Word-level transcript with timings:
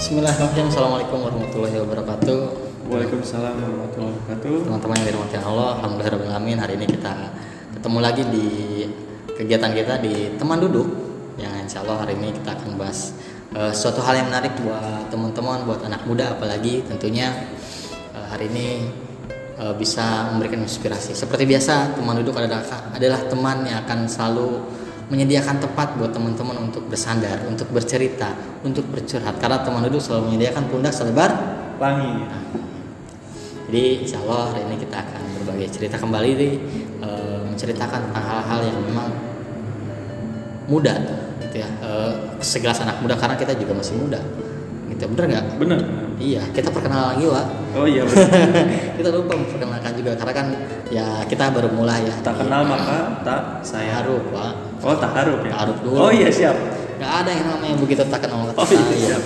Bismillahirrahmanirrahim. 0.00 0.72
Assalamualaikum 0.72 1.18
warahmatullahi 1.28 1.76
wabarakatuh. 1.76 2.38
Waalaikumsalam 2.88 3.52
warahmatullahi 3.52 4.16
wabarakatuh. 4.16 4.54
Teman-teman 4.64 4.96
yang 4.96 5.06
dirahmati 5.12 5.36
Allah, 5.44 5.68
alhamdulillahirobbilalamin. 5.76 6.56
Hari 6.56 6.72
ini 6.80 6.86
kita 6.88 7.12
ketemu 7.76 7.98
lagi 8.00 8.22
di 8.32 8.46
kegiatan 9.36 9.76
kita 9.76 10.00
di 10.00 10.40
teman 10.40 10.56
duduk. 10.56 10.88
Yang 11.36 11.52
insya 11.68 11.78
Allah 11.84 12.00
hari 12.00 12.16
ini 12.16 12.32
kita 12.32 12.48
akan 12.48 12.80
bahas 12.80 13.12
uh, 13.52 13.76
suatu 13.76 14.00
hal 14.00 14.24
yang 14.24 14.32
menarik 14.32 14.56
buat 14.64 15.12
teman-teman, 15.12 15.68
buat 15.68 15.84
anak 15.84 16.08
muda, 16.08 16.32
apalagi 16.32 16.80
tentunya 16.88 17.36
uh, 18.16 18.24
hari 18.32 18.48
ini 18.56 18.88
uh, 19.60 19.76
bisa 19.76 20.32
memberikan 20.32 20.64
inspirasi. 20.64 21.12
Seperti 21.12 21.44
biasa, 21.44 21.92
teman 21.92 22.16
duduk 22.24 22.40
adalah 22.40 22.64
adalah 22.96 23.20
teman 23.28 23.68
yang 23.68 23.84
akan 23.84 24.08
selalu 24.08 24.64
menyediakan 25.10 25.58
tempat 25.58 25.98
buat 25.98 26.14
teman-teman 26.14 26.70
untuk 26.70 26.86
bersandar, 26.86 27.42
untuk 27.50 27.66
bercerita, 27.74 28.30
untuk 28.62 28.86
bercurhat. 28.94 29.42
Karena 29.42 29.60
teman 29.66 29.82
duduk 29.82 29.98
selalu 29.98 30.32
menyediakan 30.32 30.70
pundak 30.70 30.94
selebar 30.94 31.30
Langit. 31.80 32.28
Jadi 33.70 34.04
insya 34.04 34.20
Allah 34.20 34.52
hari 34.52 34.68
ini 34.68 34.76
kita 34.76 35.00
akan 35.00 35.22
berbagi 35.40 35.66
cerita 35.72 35.96
kembali 35.96 36.30
nih, 36.36 36.52
e, 37.00 37.10
menceritakan 37.48 38.10
tentang 38.10 38.24
hal-hal 38.26 38.60
yang 38.68 38.78
memang 38.84 39.08
muda, 40.68 40.92
gitu 41.40 41.56
ya. 41.64 41.68
E, 41.80 41.90
segelas 42.44 42.84
anak 42.84 43.00
muda 43.00 43.16
karena 43.16 43.38
kita 43.40 43.56
juga 43.56 43.72
masih 43.80 43.96
muda, 43.96 44.20
gitu. 44.92 45.08
Bener 45.08 45.24
nggak? 45.32 45.46
Benar. 45.56 45.80
Iya, 46.20 46.44
kita 46.52 46.68
perkenalan 46.68 47.16
lagi 47.16 47.24
Wak. 47.24 47.46
Oh 47.80 47.86
iya 47.88 48.04
kita 49.00 49.08
lupa 49.08 49.32
memperkenalkan 49.40 49.92
juga 49.96 50.12
karena 50.20 50.32
kan 50.36 50.46
ya 50.92 51.24
kita 51.24 51.48
baru 51.48 51.72
mulai 51.72 52.04
ya. 52.04 52.12
tak 52.20 52.36
di- 52.36 52.44
kenal 52.44 52.68
maka 52.68 53.24
tak 53.24 53.40
saya. 53.64 54.04
Taruh, 54.04 54.20
Pak. 54.28 54.69
Oh 54.80 54.94
tak 54.94 55.12
harup 55.12 55.40
ya. 55.42 55.52
Taruh 55.52 55.76
dulu. 55.78 55.96
Oh 55.98 56.10
iya 56.10 56.28
siap. 56.28 56.56
Gak 56.96 57.12
ada 57.18 57.30
yang 57.30 57.46
namanya 57.48 57.76
begitu 57.76 58.02
tak 58.02 58.20
kenal 58.20 58.44
maka 58.44 58.56
Oh 58.56 58.66
iya 58.66 58.80
sayang. 58.82 59.00
siap. 59.16 59.24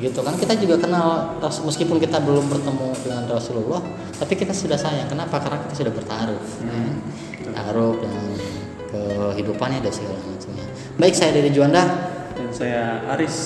gitu 0.00 0.16
kan 0.18 0.32
kita 0.32 0.56
juga 0.56 0.80
kenal 0.80 1.36
meskipun 1.60 2.00
kita 2.00 2.16
belum 2.18 2.48
bertemu 2.48 2.88
dengan 2.98 3.28
Rasulullah 3.28 3.84
tapi 4.16 4.32
kita 4.32 4.48
sudah 4.50 4.72
sayang 4.74 5.04
kenapa 5.06 5.36
karena 5.36 5.60
kita 5.60 5.74
sudah 5.76 5.92
bertaruh 5.92 6.40
Hmm. 6.58 7.04
taruh 7.46 7.92
dengan 7.94 8.24
kehidupannya 8.88 9.78
dan 9.78 9.92
segala 9.92 10.16
macamnya 10.18 10.64
baik 10.96 11.12
saya 11.12 11.30
dari 11.32 11.52
Juanda 11.52 11.84
Dan 12.32 12.48
saya 12.48 13.04
Aris 13.12 13.36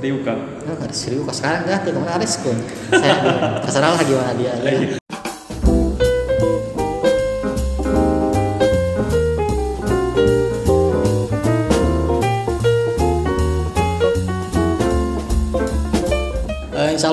Riuka. 0.00 0.32
oh, 0.64 0.80
Aris 0.80 1.00
Riu 1.06 1.22
kok 1.22 1.36
sekarang 1.36 1.68
ganti 1.68 1.92
ke 1.92 1.98
mana 2.00 2.16
Aris 2.16 2.40
kun 2.40 2.56
saya 2.88 3.14
terserah 3.62 3.92
lah 3.92 4.00
gimana 4.00 4.32
dia 4.32 4.52
ya. 4.56 4.96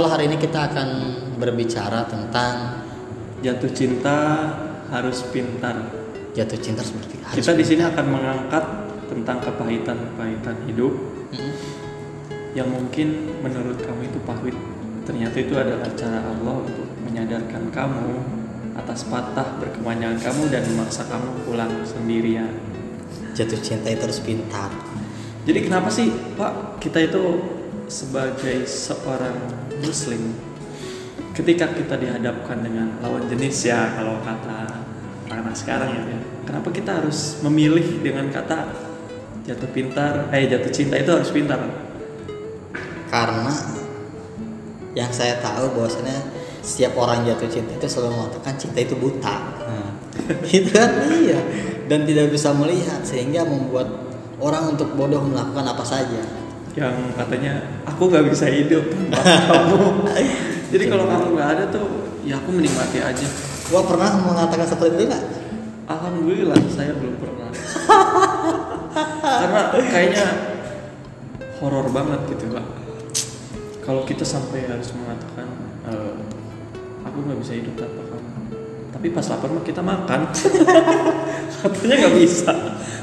Hari 0.09 0.25
ini 0.25 0.37
kita 0.41 0.73
akan 0.73 0.89
berbicara 1.37 2.09
tentang 2.09 2.81
Jatuh 3.39 3.71
cinta 3.71 4.17
harus 4.91 5.23
pintar. 5.31 5.79
jatuh 6.35 6.59
cinta 6.59 6.83
seperti 6.83 7.15
harus 7.23 7.39
Kita 7.39 7.55
di 7.55 7.63
sini 7.63 7.81
akan 7.87 8.05
mengangkat 8.11 8.63
tentang 9.07 9.37
kepahitan-kepahitan 9.39 10.55
hidup 10.67 10.93
Mm-mm. 11.31 11.53
yang 12.53 12.67
mungkin 12.67 13.39
menurut 13.39 13.79
kamu 13.79 14.11
itu 14.11 14.19
pahit. 14.27 14.55
Ternyata 15.07 15.35
itu 15.39 15.53
adalah 15.55 15.89
cara 15.95 16.19
Allah 16.21 16.55
untuk 16.67 16.85
menyadarkan 17.01 17.71
kamu 17.71 18.11
atas 18.77 19.07
patah 19.07 19.57
berkepanjangan 19.57 20.19
kamu 20.19 20.43
dan 20.51 20.63
memaksa 20.69 21.07
kamu 21.07 21.27
pulang 21.47 21.71
sendirian. 21.87 22.51
jatuh 23.33 23.59
cinta 23.63 23.87
itu 23.87 24.03
harus 24.03 24.19
pintar 24.19 24.67
Jadi 25.47 25.59
kenapa 25.63 25.87
sih 25.87 26.11
Pak 26.35 26.83
kita 26.83 27.07
itu 27.07 27.23
sebagai 27.89 28.69
seorang 28.69 29.33
Muslim 29.81 30.37
ketika 31.33 31.73
kita 31.73 31.97
dihadapkan 31.97 32.61
dengan 32.61 33.01
lawan 33.01 33.25
jenis 33.25 33.65
ya 33.65 33.97
kalau 33.97 34.21
kata 34.21 34.85
anak 35.29 35.57
sekarang 35.57 35.89
ya, 35.93 36.03
ya, 36.05 36.19
kenapa 36.45 36.69
kita 36.69 37.01
harus 37.01 37.41
memilih 37.41 38.01
dengan 38.01 38.29
kata 38.29 38.69
jatuh 39.45 39.69
pintar 39.73 40.29
eh 40.29 40.45
jatuh 40.45 40.69
cinta 40.69 41.01
itu 41.01 41.09
harus 41.09 41.33
pintar? 41.33 41.57
Karena 43.09 43.53
yang 44.93 45.09
saya 45.09 45.41
tahu 45.41 45.73
bahwasanya 45.73 46.17
setiap 46.61 46.93
orang 46.97 47.25
jatuh 47.25 47.49
cinta 47.49 47.73
itu 47.73 47.87
selalu 47.89 48.13
mengatakan 48.13 48.53
cinta 48.57 48.79
itu 48.85 48.93
buta. 48.97 49.35
Gitu 50.49 50.69
kan 50.69 51.09
iya. 51.09 51.39
Dan 51.89 52.05
tidak 52.05 52.29
bisa 52.29 52.53
melihat 52.53 53.01
sehingga 53.01 53.45
membuat 53.47 53.89
orang 54.37 54.77
untuk 54.77 54.93
bodoh 54.93 55.25
melakukan 55.25 55.65
apa 55.65 55.81
saja 55.81 56.38
yang 56.79 56.95
katanya 57.19 57.83
aku 57.83 58.07
nggak 58.07 58.25
bisa 58.31 58.47
hidup 58.47 58.87
tanpa 58.87 59.19
kamu. 59.19 59.79
Jadi 60.71 60.83
kalau 60.87 61.05
kamu 61.11 61.27
nggak 61.35 61.49
ada 61.59 61.63
tuh 61.67 61.87
ya 62.23 62.39
aku 62.39 62.49
menikmati 62.55 63.03
aja. 63.03 63.27
Gua 63.67 63.83
pernah 63.83 64.15
mengatakan 64.23 64.65
seperti 64.65 64.95
itu 64.95 65.05
nggak? 65.11 65.23
Alhamdulillah 65.91 66.57
saya 66.71 66.95
belum 66.95 67.15
pernah. 67.19 67.49
Karena 69.19 69.61
kayaknya 69.75 70.25
horor 71.59 71.91
banget 71.91 72.23
gitu 72.31 72.55
pak 72.55 72.79
kalau 73.89 74.05
kita 74.05 74.21
sampai 74.21 74.69
harus 74.69 74.93
mengatakan 74.93 75.49
eh, 75.89 76.13
aku 77.01 77.17
nggak 77.25 77.41
bisa 77.41 77.57
hidup 77.57 77.73
tanpa 77.73 78.05
kamu. 78.05 78.29
Tapi 78.93 79.07
pas 79.09 79.25
lapar 79.33 79.49
mah 79.49 79.65
kita 79.65 79.81
makan. 79.81 80.29
Katanya 81.65 81.95
nggak 82.05 82.15
bisa. 82.21 82.53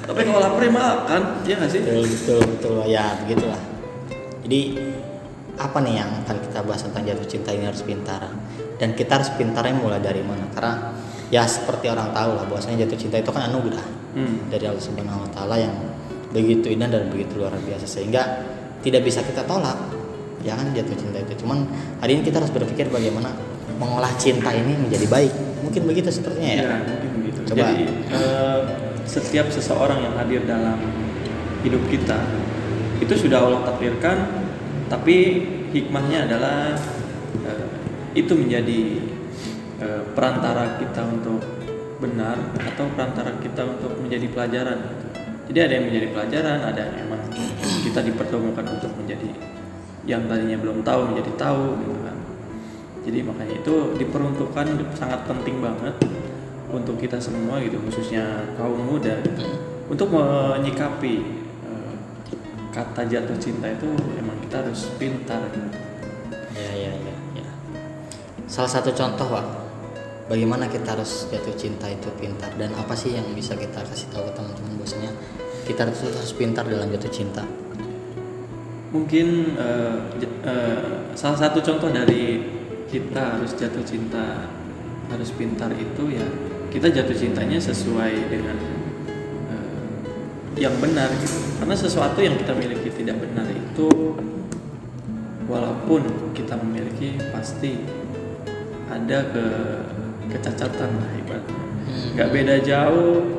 Tapi 0.06 0.20
kalau 0.22 0.38
lapar 0.38 0.62
ya 0.62 0.70
makan 0.70 1.22
ya 1.42 1.58
nggak 1.58 1.70
sih? 1.74 1.82
Betul 1.82 2.06
betul 2.06 2.38
betul. 2.54 2.74
Ya 2.86 3.18
begitulah 3.18 3.58
jadi 4.46 4.78
apa 5.58 5.82
nih 5.82 5.98
yang 5.98 6.10
akan 6.22 6.38
kita 6.38 6.62
bahas 6.62 6.86
tentang 6.86 7.02
jatuh 7.02 7.26
cinta 7.26 7.50
ini 7.50 7.66
harus 7.66 7.82
pintar? 7.82 8.30
Dan 8.78 8.94
kita 8.94 9.18
harus 9.18 9.34
pintarnya 9.34 9.74
mulai 9.74 9.98
dari 9.98 10.22
mana? 10.22 10.46
Karena 10.54 10.94
ya 11.34 11.42
seperti 11.50 11.90
orang 11.90 12.14
tahu 12.14 12.38
lah 12.38 12.46
bahwasanya 12.46 12.86
jatuh 12.86 12.94
cinta 12.94 13.18
itu 13.18 13.34
kan 13.34 13.50
anugerah. 13.50 14.06
Hmm. 14.16 14.48
dari 14.48 14.64
Allah 14.64 14.80
Subhanahu 14.80 15.28
Wa 15.28 15.30
Taala 15.36 15.60
yang 15.60 15.76
begitu 16.32 16.72
indah 16.72 16.88
dan 16.88 17.12
begitu 17.12 17.36
luar 17.36 17.52
biasa. 17.58 17.84
Sehingga 17.84 18.22
tidak 18.80 19.02
bisa 19.02 19.20
kita 19.26 19.42
tolak. 19.44 19.76
Ya 20.46 20.54
kan 20.54 20.70
jatuh 20.70 20.94
cinta 20.94 21.18
itu. 21.20 21.42
Cuman 21.42 21.66
hari 21.98 22.16
ini 22.16 22.22
kita 22.22 22.38
harus 22.38 22.54
berpikir 22.54 22.86
bagaimana 22.88 23.34
mengolah 23.82 24.14
cinta 24.16 24.54
ini 24.54 24.78
menjadi 24.78 25.10
baik. 25.10 25.34
Mungkin 25.66 25.82
begitu 25.90 26.08
sepertinya 26.14 26.48
ya, 26.48 26.62
Ya, 26.62 26.76
mungkin 26.86 27.10
begitu. 27.18 27.38
Coba. 27.50 27.66
Jadi 27.66 27.82
eh, 28.14 28.60
setiap 29.10 29.50
seseorang 29.50 30.06
yang 30.06 30.14
hadir 30.14 30.46
dalam 30.46 30.78
hidup 31.66 31.82
kita 31.90 32.45
itu 33.00 33.14
sudah 33.14 33.44
Allah 33.44 33.60
takdirkan, 33.66 34.16
tapi 34.88 35.44
hikmahnya 35.72 36.30
adalah 36.30 36.72
eh, 37.44 37.68
itu 38.16 38.32
menjadi 38.32 38.80
eh, 39.82 40.02
perantara 40.16 40.80
kita 40.80 41.02
untuk 41.04 41.40
benar 41.96 42.36
atau 42.60 42.84
perantara 42.92 43.36
kita 43.40 43.64
untuk 43.64 43.96
menjadi 44.00 44.26
pelajaran. 44.32 44.78
Jadi 45.46 45.58
ada 45.62 45.72
yang 45.78 45.86
menjadi 45.88 46.06
pelajaran, 46.12 46.58
ada 46.64 46.80
yang 46.80 46.96
memang 47.06 47.22
kita 47.84 48.00
dipertemukan 48.02 48.64
untuk 48.66 48.92
menjadi 48.98 49.30
yang 50.06 50.26
tadinya 50.30 50.58
belum 50.58 50.86
tahu 50.86 51.14
menjadi 51.14 51.32
tahu 51.38 51.64
gitu 51.82 51.94
kan. 52.04 52.16
Jadi 53.06 53.18
makanya 53.22 53.54
itu 53.62 53.74
diperuntukkan 54.02 54.66
sangat 54.98 55.20
penting 55.30 55.62
banget 55.62 55.94
untuk 56.70 56.98
kita 56.98 57.22
semua 57.22 57.62
gitu 57.62 57.78
khususnya 57.78 58.42
kaum 58.58 58.76
muda 58.82 59.22
untuk 59.86 60.10
menyikapi 60.10 61.35
kata 62.76 63.08
jatuh 63.08 63.40
cinta 63.40 63.72
itu 63.72 63.88
emang 64.20 64.36
kita 64.44 64.60
harus 64.60 64.92
pintar 65.00 65.40
gitu. 65.48 65.64
ya 66.52 66.72
ya 66.76 66.92
ya, 66.92 67.16
ya. 67.40 67.46
salah 68.44 68.68
satu 68.68 68.92
contoh 68.92 69.24
pak 69.32 69.46
bagaimana 70.28 70.68
kita 70.68 70.92
harus 70.92 71.24
jatuh 71.32 71.56
cinta 71.56 71.88
itu 71.88 72.12
pintar 72.20 72.52
dan 72.60 72.76
apa 72.76 72.92
sih 72.92 73.16
yang 73.16 73.24
bisa 73.32 73.56
kita 73.56 73.80
kasih 73.80 74.12
tahu 74.12 74.28
ke 74.28 74.32
teman-teman 74.36 74.72
bahwasanya 74.76 75.12
kita 75.64 75.88
harus 75.88 76.04
harus 76.04 76.32
pintar 76.36 76.68
dalam 76.68 76.92
jatuh 76.92 77.08
cinta 77.08 77.44
Mungkin 78.86 79.58
j- 80.16 80.36
eh, 80.46 81.12
salah 81.12 81.36
satu 81.36 81.58
contoh 81.60 81.90
dari 81.92 82.38
kita 82.88 83.36
harus 83.36 83.52
jatuh 83.58 83.82
cinta 83.82 84.46
harus 85.10 85.30
pintar 85.34 85.72
itu 85.74 86.16
ya 86.16 86.24
kita 86.70 86.92
jatuh 86.92 87.16
cintanya 87.16 87.58
sesuai 87.58 88.30
dengan 88.30 88.75
yang 90.56 90.74
benar 90.80 91.12
gitu. 91.20 91.36
Karena 91.60 91.76
sesuatu 91.76 92.18
yang 92.20 92.36
kita 92.40 92.52
miliki 92.56 92.88
tidak 92.92 93.20
benar 93.20 93.46
itu 93.52 93.88
walaupun 95.46 96.32
kita 96.32 96.58
memiliki 96.58 97.20
pasti 97.30 97.78
ada 98.90 99.22
ke 99.30 99.46
kecacatan 100.32 100.90
lah 100.98 101.10
ibaratnya. 101.20 101.60
Hmm. 101.86 102.16
Gak 102.18 102.28
beda 102.34 102.56
jauh 102.64 103.36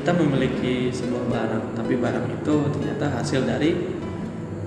kita 0.00 0.16
memiliki 0.16 0.88
sebuah 0.88 1.28
barang 1.28 1.64
tapi 1.76 1.92
barang 2.00 2.26
itu 2.32 2.54
ternyata 2.72 3.20
hasil 3.20 3.44
dari 3.44 3.76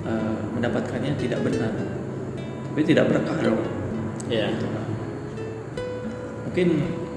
eh, 0.06 0.40
mendapatkannya 0.54 1.18
tidak 1.18 1.42
benar 1.42 1.74
tapi 2.70 2.82
tidak 2.86 3.10
berkah 3.10 3.38
dong 3.42 3.62
gitu 4.30 4.66
kan. 4.66 4.88
mungkin 6.46 6.68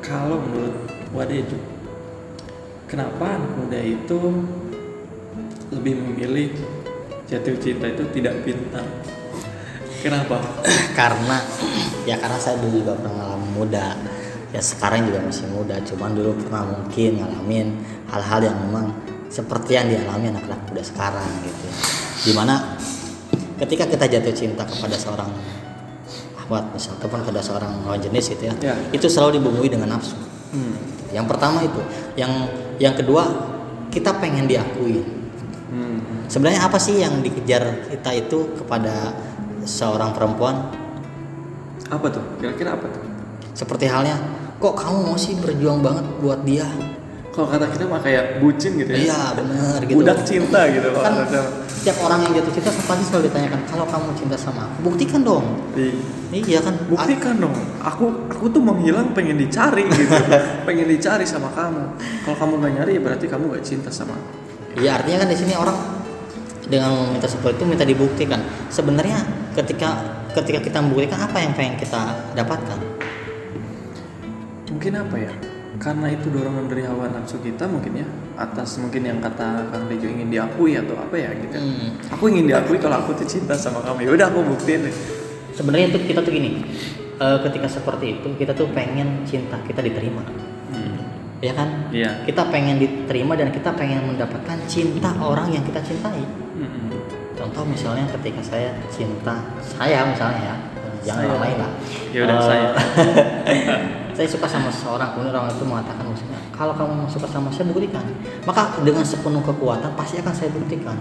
kalau 0.01 0.41
menurut 0.41 0.77
Wadeju 1.13 1.61
kenapa 2.89 3.41
anak 3.41 3.53
muda 3.53 3.81
itu 3.85 4.21
lebih 5.77 5.95
memilih 6.01 6.49
jatuh 7.27 7.57
cinta 7.59 7.87
itu 7.91 8.03
tidak 8.15 8.35
pintar 8.43 8.85
Kenapa? 10.03 10.39
karena 10.99 11.37
ya 12.07 12.15
karena 12.21 12.39
saya 12.39 12.61
dulu 12.63 12.79
juga 12.85 12.95
pernah 12.95 13.13
ngalamin 13.17 13.51
muda 13.57 13.87
ya 14.55 14.61
sekarang 14.63 15.11
juga 15.11 15.19
masih 15.25 15.47
muda 15.51 15.77
cuman 15.83 16.11
dulu 16.15 16.31
pernah 16.39 16.63
mungkin 16.63 17.11
ngalamin 17.19 17.67
hal-hal 18.07 18.41
yang 18.47 18.57
memang 18.69 18.95
seperti 19.27 19.75
yang 19.75 19.91
dialami 19.91 20.31
anak-anak 20.31 20.61
muda 20.71 20.83
sekarang 20.87 21.27
gitu 21.43 21.67
di 22.23 22.33
mana 22.33 22.79
ketika 23.59 23.91
kita 23.91 24.07
jatuh 24.07 24.35
cinta 24.37 24.63
kepada 24.63 24.95
seorang 24.95 25.27
ahwat 26.39 26.71
misal 26.71 26.95
ataupun 26.95 27.27
kepada 27.27 27.43
seorang 27.43 27.73
lawan 27.83 27.99
jenis 27.99 28.31
gitu 28.31 28.47
ya, 28.47 28.55
Ya. 28.63 28.75
itu 28.95 29.11
selalu 29.11 29.43
dibumbui 29.43 29.67
dengan 29.67 29.99
nafsu 29.99 30.15
Hmm. 30.47 30.79
yang 31.11 31.27
pertama 31.27 31.59
itu 31.59 31.83
yang 32.15 32.31
yang 32.79 32.95
kedua 32.95 33.27
kita 33.91 34.15
pengen 34.23 34.47
diakui 34.47 35.03
Hmm. 35.67 35.99
sebenarnya 36.27 36.63
apa 36.63 36.79
sih 36.79 36.95
yang 36.97 37.19
dikejar 37.21 37.91
kita 37.91 38.11
itu 38.17 38.55
kepada 38.57 39.11
seorang 39.63 40.15
perempuan 40.15 40.71
Apa 41.87 42.07
tuh? 42.09 42.23
Kira-kira 42.37 42.75
apa 42.75 42.87
tuh? 42.87 43.03
seperti 43.51 43.87
halnya 43.87 44.15
kok 44.57 44.75
kamu 44.75 44.99
mau 45.03 45.17
sih 45.17 45.35
berjuang 45.35 45.81
banget 45.81 46.07
buat 46.19 46.41
dia 46.43 46.69
Kalau 47.31 47.49
kata 47.49 47.69
kita 47.69 47.85
mah 47.85 47.99
kayak 47.99 48.39
bucin 48.39 48.77
gitu 48.77 48.89
ya. 48.89 48.99
iya 49.03 49.23
bener 49.33 49.79
gitu 49.83 49.99
Budak 49.99 50.23
cinta 50.23 50.61
gitu 50.69 50.89
kan 50.95 51.13
kata. 51.21 51.41
setiap 51.69 51.97
orang 52.01 52.21
yang 52.25 52.33
jatuh 52.37 52.53
cinta 52.55 52.71
pasti 52.73 53.05
selalu 53.05 53.23
ditanyakan 53.27 53.61
kalau 53.67 53.85
kamu 53.85 54.09
cinta 54.15 54.37
sama 54.37 54.65
aku 54.67 54.81
buktikan 54.87 55.21
dong 55.21 55.45
Iya. 55.75 55.93
iya 56.33 56.59
kan 56.59 56.75
Buktikan 56.87 57.37
dong. 57.37 57.55
Aku 57.81 58.05
aku 58.27 58.49
tuh 58.49 58.59
menghilang 58.59 59.13
pengen 59.13 59.37
dicari 59.37 59.85
gitu. 59.85 60.11
pengen 60.67 60.87
dicari 60.87 61.23
sama 61.23 61.47
kamu. 61.51 61.85
Kalau 62.23 62.37
kamu 62.37 62.53
nggak 62.57 62.73
nyari 62.75 62.91
ya 62.97 63.01
berarti 63.01 63.27
kamu 63.27 63.45
nggak 63.51 63.63
cinta 63.63 63.91
sama 63.91 64.15
aku. 64.15 64.31
Iya 64.77 65.01
artinya 65.01 65.25
kan 65.25 65.29
di 65.33 65.39
sini 65.41 65.55
orang 65.57 65.77
dengan 66.69 66.91
meminta 66.93 67.25
seperti 67.31 67.63
itu 67.63 67.65
minta 67.65 67.85
dibuktikan. 67.89 68.41
Sebenarnya 68.69 69.25
ketika 69.57 69.97
ketika 70.37 70.61
kita 70.61 70.79
membuktikan 70.85 71.25
apa 71.25 71.41
yang 71.41 71.57
pengen 71.57 71.81
kita 71.81 72.13
dapatkan? 72.37 72.79
Mungkin 74.69 74.93
apa 75.01 75.17
ya? 75.17 75.33
Karena 75.77 76.09
itu 76.09 76.29
dorongan 76.33 76.73
dari 76.73 76.89
hawa 76.89 77.09
nafsu 77.13 77.37
kita 77.41 77.69
mungkin 77.69 78.01
ya 78.01 78.09
atas 78.37 78.81
mungkin 78.81 79.05
yang 79.05 79.21
kata 79.21 79.69
Kang 79.69 79.89
Dejo 79.89 80.09
ingin 80.09 80.29
diakui 80.33 80.77
atau 80.77 80.97
apa 80.97 81.17
ya 81.17 81.33
gitu. 81.37 81.57
Hmm. 81.57 81.97
Aku 82.17 82.29
ingin 82.33 82.49
diakui 82.49 82.77
kalau 82.81 83.01
aku 83.01 83.17
tuh 83.17 83.29
cinta 83.29 83.57
sama 83.57 83.81
kamu. 83.85 84.09
Ya 84.09 84.11
udah 84.13 84.27
aku 84.33 84.41
buktiin. 84.45 84.89
Sebenarnya 85.57 85.93
itu 85.93 86.05
kita 86.05 86.21
tuh 86.21 86.33
gini, 86.33 86.65
eh, 87.17 87.39
ketika 87.49 87.69
seperti 87.69 88.21
itu 88.21 88.29
kita 88.37 88.53
tuh 88.53 88.69
pengen 88.77 89.25
cinta 89.25 89.57
kita 89.65 89.81
diterima. 89.81 90.21
Ya 91.47 91.55
kan? 91.55 91.69
Iya. 91.89 92.11
Kita 92.25 92.43
pengen 92.51 92.77
diterima 92.77 93.33
dan 93.35 93.49
kita 93.49 93.71
pengen 93.73 94.03
mendapatkan 94.05 94.59
cinta 94.67 95.15
orang 95.17 95.49
yang 95.49 95.63
kita 95.63 95.79
cintai. 95.81 96.23
Hmm. 96.57 96.91
Contoh 97.33 97.63
misalnya 97.63 98.05
ketika 98.11 98.43
saya 98.43 98.75
cinta 98.89 99.39
saya 99.61 100.03
misalnya 100.05 100.41
ya, 100.43 100.57
jangan 101.05 101.23
Saya. 101.23 101.31
orang 101.31 101.43
lain 101.43 101.57
lah. 101.59 101.71
Ya 102.11 102.21
udah, 102.25 102.37
Eh, 102.37 102.43
saya. 102.43 102.69
saya 104.17 104.29
suka 104.29 104.47
sama 104.49 104.73
seseorang 104.73 105.13
kemudian 105.13 105.37
orang 105.37 105.53
itu 105.53 105.61
mengatakan 105.63 106.05
maksudnya 106.09 106.41
kalau 106.51 106.73
kamu 106.73 107.05
suka 107.05 107.29
sama 107.29 107.53
saya 107.53 107.69
buktikan 107.69 108.01
maka 108.43 108.73
dengan 108.81 109.05
sepenuh 109.05 109.45
kekuatan 109.45 109.93
pasti 109.93 110.17
akan 110.17 110.33
saya 110.33 110.49
buktikan 110.49 110.97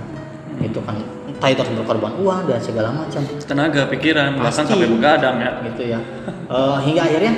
itu 0.60 0.80
kan 0.84 1.00
entah 1.26 1.48
itu 1.48 1.60
harus 1.64 1.74
berkorban 1.80 2.12
uang 2.20 2.44
dan 2.44 2.60
segala 2.60 2.92
macam 2.92 3.24
Tenaga, 3.40 3.88
pikiran, 3.88 4.36
bahkan 4.36 4.52
Pasti. 4.52 4.72
sampai 4.76 4.88
begadang 4.90 5.36
ya. 5.40 5.52
gitu 5.64 5.84
ya 5.88 6.00
Eh, 6.46 6.78
hingga 6.84 7.02
akhirnya 7.02 7.34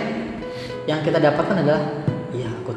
yang 0.83 0.99
kita 0.99 1.21
dapatkan 1.21 1.55
adalah 1.61 1.81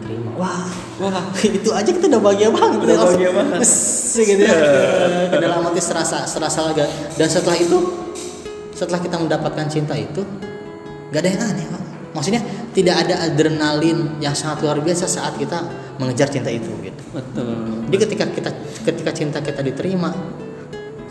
terima. 0.03 0.31
Wah 0.37 0.69
Wah, 1.01 1.25
itu 1.61 1.71
aja 1.73 1.91
kita 1.91 2.07
udah 2.13 2.21
bahagia 2.21 2.49
banget. 2.53 2.79
Udah 2.85 2.97
bahagia 3.09 3.31
banget. 3.33 3.61
Gitu 4.11 4.43
ya. 4.43 4.53
Ke- 4.53 5.29
ke 5.33 5.37
dalam 5.39 5.63
hati 5.65 5.81
serasa 5.81 6.27
serasa 6.27 6.67
lega. 6.69 6.85
Dan 7.15 7.29
setelah 7.31 7.57
itu 7.57 7.79
setelah 8.75 9.01
kita 9.01 9.17
mendapatkan 9.21 9.67
cinta 9.71 9.95
itu 9.95 10.25
gak 11.15 11.21
ada 11.25 11.29
yang 11.31 11.43
aneh 11.47 11.67
pak. 11.69 11.83
Maksudnya 12.11 12.43
tidak 12.75 13.07
ada 13.07 13.15
adrenalin 13.31 14.19
yang 14.19 14.35
sangat 14.35 14.67
luar 14.67 14.83
biasa 14.83 15.07
saat 15.07 15.39
kita 15.39 15.63
mengejar 16.01 16.33
cinta 16.33 16.49
itu 16.49 16.73
gitu. 16.81 17.03
Betul. 17.13 17.85
jadi 17.93 17.97
ketika 18.09 18.25
kita 18.33 18.51
ketika 18.89 19.11
cinta 19.13 19.39
kita 19.45 19.61
diterima 19.61 20.09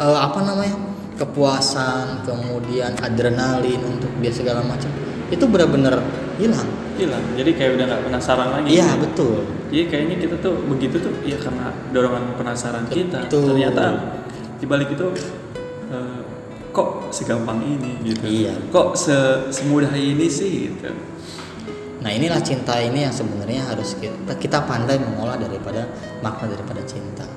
eh, 0.02 0.20
apa 0.20 0.42
namanya 0.42 0.76
kepuasan 1.20 2.26
kemudian 2.26 2.98
adrenalin 3.04 3.78
untuk 3.86 4.10
dia 4.18 4.34
segala 4.34 4.66
macam 4.66 4.90
itu 5.30 5.46
benar-benar 5.46 6.02
hilang 6.40 6.70
Hilang. 7.00 7.24
Jadi 7.40 7.52
kayak 7.56 7.72
udah 7.80 7.86
nggak 7.88 8.04
penasaran 8.12 8.48
lagi. 8.60 8.76
iya 8.76 8.92
betul 9.00 9.40
Jadi 9.72 9.84
kayaknya 9.88 10.16
kita 10.20 10.36
tuh 10.44 10.56
begitu 10.68 11.00
tuh 11.00 11.14
ya 11.24 11.40
karena 11.40 11.72
dorongan 11.96 12.36
penasaran 12.36 12.84
kita. 12.92 13.24
Betul. 13.24 13.56
Ternyata 13.56 13.84
di 14.60 14.66
balik 14.68 14.92
itu 14.92 15.08
eh, 15.94 16.20
kok 16.76 17.14
segampang 17.16 17.64
ini 17.64 18.04
gitu. 18.04 18.24
Iya. 18.26 18.54
Kok 18.68 18.98
se 19.00 19.16
semudah 19.54 19.94
ini 19.96 20.28
sih 20.28 20.74
gitu. 20.74 20.92
Nah 22.00 22.12
inilah 22.12 22.40
cinta 22.44 22.80
ini 22.80 23.04
yang 23.04 23.12
sebenarnya 23.16 23.68
harus 23.68 23.96
kita, 24.00 24.34
kita 24.40 24.64
pandai 24.64 25.00
mengolah 25.00 25.36
daripada 25.36 25.88
makna 26.24 26.52
daripada 26.52 26.84
cinta. 26.88 27.28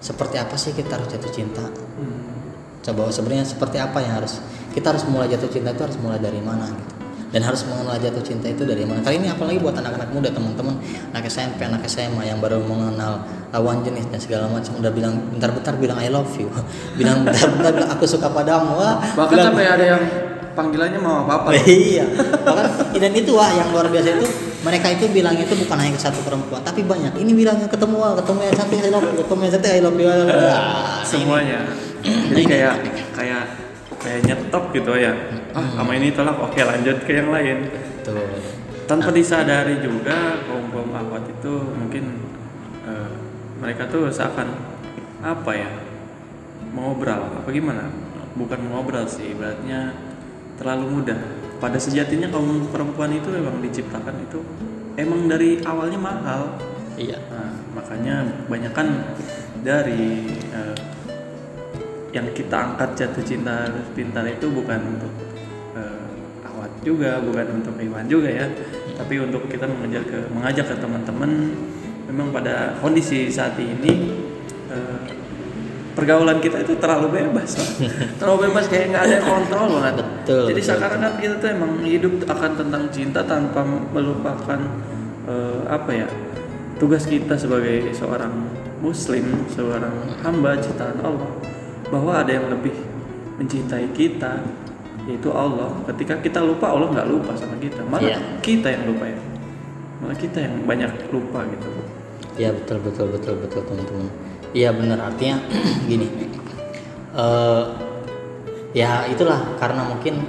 Seperti 0.00 0.36
apa 0.36 0.54
sih 0.54 0.76
kita 0.76 1.00
harus 1.00 1.08
jatuh 1.08 1.32
cinta? 1.32 1.64
Hmm. 1.98 2.52
Coba 2.84 3.10
sebenarnya 3.10 3.48
seperti 3.48 3.80
apa 3.80 3.98
yang 4.04 4.22
harus 4.22 4.38
kita 4.72 4.92
harus 4.92 5.04
mulai 5.08 5.26
jatuh 5.32 5.48
cinta 5.48 5.72
itu 5.72 5.82
harus 5.82 5.98
mulai 5.98 6.20
dari 6.20 6.38
mana 6.44 6.68
gitu. 6.68 7.05
Dan 7.26 7.42
harus 7.42 7.66
mengenal 7.66 7.98
jatuh 7.98 8.22
cinta 8.22 8.46
itu 8.46 8.62
dari 8.62 8.86
mana. 8.86 9.02
Kali 9.02 9.18
ini 9.18 9.26
apalagi 9.26 9.58
buat 9.58 9.74
anak-anak 9.74 10.08
muda 10.08 10.30
teman-teman, 10.30 10.78
anak 11.10 11.26
SMP, 11.26 11.62
anak 11.62 11.82
SMA 11.84 12.22
yang 12.24 12.38
baru 12.38 12.62
mengenal 12.62 13.18
lawan 13.50 13.82
jenis 13.82 14.06
dan 14.08 14.22
segala 14.22 14.46
macam 14.46 14.78
udah 14.78 14.92
bilang 14.94 15.18
bentar-bentar 15.34 15.74
bilang 15.74 15.98
I 15.98 16.06
love 16.06 16.30
you, 16.38 16.46
bilang 16.98 17.26
bentar-bentar 17.26 17.74
bilang 17.74 17.90
aku 17.90 18.06
suka 18.06 18.30
padamu. 18.30 18.78
Wah, 18.78 19.02
Bahkan 19.12 19.32
bilang- 19.32 19.46
sampai 19.52 19.64
ada 19.66 19.84
yang 19.84 20.02
panggilannya 20.56 21.00
mau 21.02 21.26
apa-apa. 21.28 21.52
iya 21.68 22.08
bahkan 22.40 22.64
dan 22.96 23.12
itu 23.12 23.36
wah 23.36 23.52
yang 23.52 23.68
luar 23.68 23.92
biasa 23.92 24.08
itu 24.16 24.24
mereka 24.64 24.88
itu 24.88 25.04
bilangnya 25.12 25.44
itu 25.44 25.52
bukan 25.52 25.76
hanya 25.76 25.92
ke 25.92 26.00
satu 26.00 26.24
perempuan 26.24 26.64
tapi 26.64 26.80
banyak 26.80 27.12
ini 27.20 27.36
bilangnya 27.36 27.68
ketemu 27.68 28.16
ketemu 28.16 28.40
yang 28.40 28.54
cantik 28.56 28.78
I 28.80 28.88
love 28.88 29.04
you 29.04 29.20
ketemu 29.20 29.40
yang 29.44 29.52
cantik 29.52 29.72
I 29.76 29.80
love 29.84 29.98
you 30.00 30.08
ini. 30.08 30.24
Semuanya. 31.04 31.58
Jadi 32.00 32.42
kayak 32.48 32.74
kayak 33.12 33.42
kayak 34.00 34.20
nyetop 34.24 34.64
gitu 34.72 34.92
ya. 34.96 35.12
Ah, 35.56 35.64
sama 35.72 35.96
ini 35.96 36.12
tolak 36.12 36.36
oke 36.36 36.60
lanjut 36.60 37.00
ke 37.08 37.16
yang 37.16 37.32
lain. 37.32 37.72
Tuh. 38.04 38.20
tanpa 38.86 39.10
disadari 39.10 39.82
juga 39.82 40.38
kaum 40.46 40.70
kaum 40.70 40.94
akhwat 40.94 41.26
itu 41.26 41.52
mungkin 41.74 42.22
eh, 42.86 43.12
mereka 43.58 43.88
tuh 43.88 44.06
seakan 44.12 44.52
apa 45.24 45.50
ya 45.56 45.72
mengobrol 46.76 47.40
apa 47.40 47.48
gimana? 47.48 47.88
Bukan 48.36 48.68
mengobrol 48.68 49.08
sih 49.08 49.32
ibaratnya 49.32 49.96
terlalu 50.60 51.00
mudah. 51.00 51.18
Pada 51.56 51.80
sejatinya 51.80 52.28
kaum 52.28 52.68
perempuan 52.68 53.16
itu 53.16 53.32
memang 53.32 53.64
diciptakan 53.64 54.28
itu 54.28 54.44
emang 55.00 55.24
dari 55.24 55.64
awalnya 55.64 55.96
mahal. 55.96 56.60
Iya. 57.00 57.16
Nah, 57.32 57.52
makanya 57.72 58.28
banyakan 58.44 59.16
dari 59.64 60.36
eh, 60.52 60.76
yang 62.12 62.28
kita 62.36 62.76
angkat 62.76 62.92
jatuh 62.92 63.24
cinta 63.24 63.72
pintar 63.96 64.28
itu 64.28 64.52
bukan 64.52 64.80
untuk 64.94 65.25
juga, 66.86 67.18
bukan 67.18 67.58
untuk 67.58 67.74
Iwan 67.82 68.06
juga 68.06 68.30
ya, 68.30 68.46
tapi 68.94 69.18
untuk 69.18 69.50
kita 69.50 69.66
mengejar 69.66 70.06
ke 70.06 70.18
mengajak 70.30 70.70
ke 70.70 70.76
teman-teman 70.78 71.30
memang 72.06 72.30
pada 72.30 72.78
kondisi 72.78 73.26
saat 73.26 73.58
ini 73.58 74.14
eh, 74.70 74.98
pergaulan 75.98 76.38
kita 76.38 76.62
itu 76.62 76.78
terlalu 76.78 77.18
bebas, 77.18 77.58
Pak. 77.58 77.68
terlalu 78.22 78.38
bebas 78.46 78.70
kayak 78.70 78.86
nggak 78.94 79.04
ada 79.10 79.18
kontrol 79.26 79.66
banget. 79.82 79.94
Betul, 79.98 80.44
Jadi 80.54 80.60
betul, 80.62 80.70
sekarang 80.78 81.00
kan 81.02 81.12
kita 81.18 81.34
tuh 81.42 81.48
emang 81.50 81.72
hidup 81.82 82.14
akan 82.30 82.50
tentang 82.54 82.82
cinta 82.94 83.20
tanpa 83.26 83.60
melupakan 83.66 84.60
eh, 85.26 85.60
apa 85.66 85.90
ya 85.90 86.06
tugas 86.78 87.08
kita 87.08 87.34
sebagai 87.34 87.90
seorang 87.96 88.32
muslim, 88.84 89.48
seorang 89.50 90.20
hamba 90.20 90.60
ciptaan 90.60 91.00
Allah 91.00 91.32
bahwa 91.88 92.12
ada 92.20 92.30
yang 92.30 92.46
lebih 92.52 92.74
mencintai 93.40 93.88
kita 93.96 94.44
yaitu 95.06 95.30
Allah. 95.30 95.70
Ketika 95.86 96.18
kita 96.18 96.42
lupa 96.42 96.74
Allah 96.74 96.90
nggak 96.90 97.08
lupa 97.08 97.32
sama 97.38 97.54
kita, 97.56 97.80
malah 97.86 98.02
Iya. 98.02 98.18
kita 98.42 98.68
yang 98.74 98.84
lupa 98.90 99.04
ya, 99.06 99.18
malah 100.02 100.16
kita 100.18 100.38
yang 100.42 100.54
banyak 100.66 100.90
lupa 101.08 101.46
gitu. 101.46 101.68
iya 102.36 102.52
betul 102.52 102.84
betul 102.84 103.06
betul 103.08 103.34
betul 103.40 103.60
teman-teman. 103.64 104.12
Iya 104.52 104.68
benar 104.76 104.98
artinya 105.08 105.40
gini. 105.90 106.04
Eh 107.16 107.64
ya 108.76 109.08
itulah. 109.08 109.56
Karena 109.56 109.88
mungkin 109.88 110.20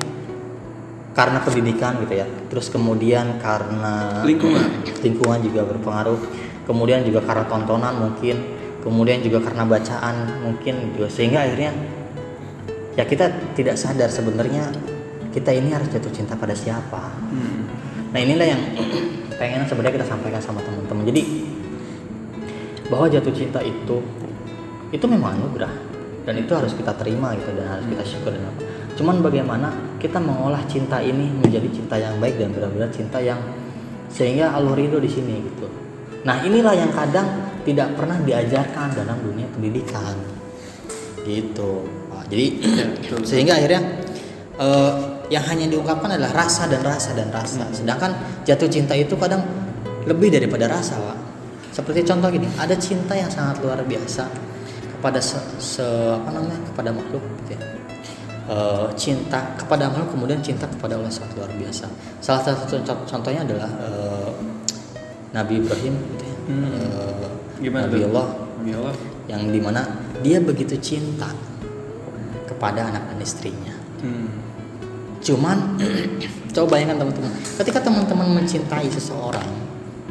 karena 1.11 1.41
pendidikan 1.43 1.99
gitu 1.99 2.13
ya. 2.15 2.27
Terus 2.47 2.71
kemudian 2.71 3.41
karena 3.43 4.23
Lingkungan. 4.23 4.87
lingkungan 5.03 5.39
juga 5.43 5.67
berpengaruh. 5.67 6.19
Kemudian 6.63 7.03
juga 7.03 7.19
karena 7.27 7.43
tontonan 7.49 7.95
mungkin. 7.99 8.55
Kemudian 8.79 9.19
juga 9.19 9.43
karena 9.43 9.67
bacaan 9.67 10.15
mungkin 10.47 10.95
juga. 10.95 11.11
Sehingga 11.11 11.43
akhirnya 11.43 11.75
ya 12.97 13.05
kita 13.05 13.29
tidak 13.53 13.77
sadar 13.77 14.09
sebenarnya 14.09 14.73
kita 15.29 15.53
ini 15.53 15.69
harus 15.69 15.85
jatuh 15.93 16.09
cinta 16.09 16.33
pada 16.33 16.57
siapa. 16.57 17.13
Hmm. 17.29 17.69
nah 18.09 18.17
inilah 18.23 18.47
yang 18.49 18.61
pengen 19.37 19.61
sebenarnya 19.69 20.01
kita 20.01 20.07
sampaikan 20.09 20.41
sama 20.41 20.59
teman-teman. 20.65 21.05
Jadi 21.05 21.21
bahwa 22.89 23.05
jatuh 23.05 23.33
cinta 23.35 23.61
itu 23.61 24.01
itu 24.89 25.05
memang 25.05 25.37
anugerah 25.37 25.69
dan 26.25 26.35
itu 26.39 26.51
harus 26.55 26.73
kita 26.73 26.95
terima 26.97 27.35
gitu 27.37 27.53
dan 27.53 27.77
harus 27.77 27.85
kita 27.85 28.03
syukur 28.03 28.31
dan 28.33 28.49
apa. 28.49 28.61
Cuman 28.97 29.21
bagaimana 29.21 29.69
kita 30.01 30.17
mengolah 30.17 30.65
cinta 30.65 30.97
ini 30.97 31.29
menjadi 31.37 31.69
cinta 31.69 31.95
yang 32.01 32.17
baik 32.17 32.41
dan 32.41 32.49
benar-benar 32.49 32.89
cinta 32.89 33.21
yang 33.21 33.37
sehingga 34.09 34.57
Allah 34.57 34.73
ridho 34.73 34.97
di 34.97 35.11
sini 35.11 35.37
gitu. 35.45 35.69
Nah 36.25 36.41
inilah 36.41 36.73
yang 36.73 36.89
kadang 36.89 37.27
tidak 37.61 37.93
pernah 37.93 38.17
diajarkan 38.23 38.95
dalam 38.97 39.21
dunia 39.21 39.45
pendidikan. 39.53 40.17
Gitu. 41.27 41.71
Jadi 42.27 42.45
sehingga 43.23 43.55
akhirnya 43.55 43.81
eh, 44.57 44.93
yang 45.27 45.43
hanya 45.43 45.67
diungkapkan 45.67 46.07
adalah 46.15 46.31
rasa 46.47 46.71
dan 46.71 46.79
rasa 46.83 47.11
dan 47.15 47.27
rasa 47.31 47.67
sedangkan 47.71 48.15
jatuh 48.47 48.67
cinta 48.71 48.95
itu 48.95 49.15
kadang 49.19 49.43
lebih 50.07 50.31
daripada 50.31 50.71
rasa 50.71 50.95
Pak. 50.95 51.17
seperti 51.75 52.07
contoh 52.07 52.31
gini 52.31 52.47
ada 52.55 52.71
cinta 52.79 53.11
yang 53.11 53.27
sangat 53.27 53.59
luar 53.59 53.83
biasa 53.83 54.23
kepada 54.97 55.19
se, 55.19 55.35
se- 55.59 55.83
apa 56.15 56.31
namanya 56.31 56.57
kepada 56.73 56.89
makhluk 56.95 57.21
gitu 57.43 57.53
ya. 57.53 57.61
Eh, 58.47 58.87
cinta 58.95 59.51
kepada 59.59 59.91
makhluk 59.91 60.15
kemudian 60.15 60.39
cinta 60.39 60.63
kepada 60.63 60.95
Allah 60.95 61.11
sangat 61.11 61.35
luar 61.35 61.51
biasa 61.51 61.85
salah 62.23 62.41
satu 62.47 62.79
contoh- 62.79 63.03
contohnya 63.03 63.43
adalah 63.43 63.67
eh, 63.83 64.31
Nabi 65.35 65.59
Ibrahim 65.59 65.95
gitu 66.15 66.23
ya. 66.23 66.35
Hmm. 66.47 66.71
Gimana 67.59 67.83
Nabi? 67.91 68.07
Allah 68.07 68.27
Nabi 68.63 68.71
Allah. 68.79 68.95
yang 69.27 69.41
di 69.51 69.59
mana 69.59 69.81
dia 70.23 70.39
begitu 70.39 70.79
cinta 70.79 71.27
kepada 72.57 72.89
anak 72.89 73.05
dan 73.13 73.19
istrinya. 73.21 73.75
Hmm. 74.01 74.29
cuman 75.17 75.77
coba 76.53 76.77
bayangkan 76.77 77.01
teman-teman 77.01 77.33
ketika 77.57 77.79
teman-teman 77.81 78.27
mencintai 78.37 78.85
seseorang 78.93 79.49